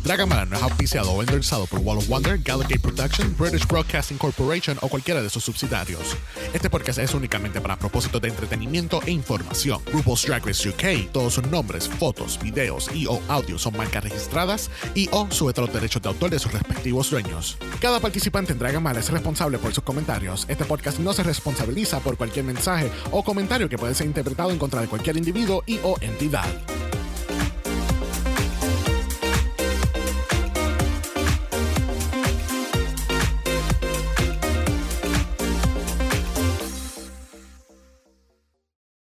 Dragamala 0.03 0.45
no 0.45 0.57
es 0.57 0.63
auspiciado 0.63 1.11
o 1.11 1.21
endorsado 1.21 1.67
por 1.67 1.79
Wall 1.79 1.99
of 1.99 2.07
Wonder, 2.07 2.39
Gallagher 2.39 2.79
Production, 2.79 3.35
British 3.37 3.67
Broadcasting 3.67 4.17
Corporation 4.17 4.77
o 4.81 4.89
cualquiera 4.89 5.21
de 5.21 5.29
sus 5.29 5.43
subsidiarios. 5.43 6.17
Este 6.53 6.71
podcast 6.71 6.97
es 6.97 7.13
únicamente 7.13 7.61
para 7.61 7.77
propósitos 7.77 8.19
de 8.19 8.29
entretenimiento 8.29 8.99
e 9.05 9.11
información. 9.11 9.79
RuPaul's 9.93 10.25
Drag 10.25 10.43
Race 10.45 10.67
UK, 10.67 11.11
todos 11.11 11.35
sus 11.35 11.45
nombres, 11.47 11.87
fotos, 11.87 12.39
videos 12.41 12.89
y 12.95 13.05
o 13.05 13.21
audios 13.27 13.61
son 13.61 13.77
marcas 13.77 14.03
registradas 14.03 14.71
y 14.95 15.07
o 15.11 15.29
sujeta 15.29 15.61
a 15.61 15.65
los 15.65 15.73
derechos 15.73 16.01
de 16.01 16.09
autor 16.09 16.31
de 16.31 16.39
sus 16.39 16.51
respectivos 16.51 17.11
dueños. 17.11 17.57
Cada 17.79 17.99
participante 17.99 18.53
en 18.53 18.59
Dragamala 18.59 18.99
es 18.99 19.09
responsable 19.11 19.59
por 19.59 19.71
sus 19.71 19.83
comentarios. 19.83 20.45
Este 20.49 20.65
podcast 20.65 20.99
no 20.99 21.13
se 21.13 21.21
responsabiliza 21.21 21.99
por 21.99 22.17
cualquier 22.17 22.45
mensaje 22.45 22.91
o 23.11 23.23
comentario 23.23 23.69
que 23.69 23.77
puede 23.77 23.93
ser 23.93 24.07
interpretado 24.07 24.49
en 24.49 24.57
contra 24.57 24.81
de 24.81 24.87
cualquier 24.87 25.17
individuo 25.17 25.63
y 25.67 25.79
o 25.83 25.95
entidad. 26.01 26.49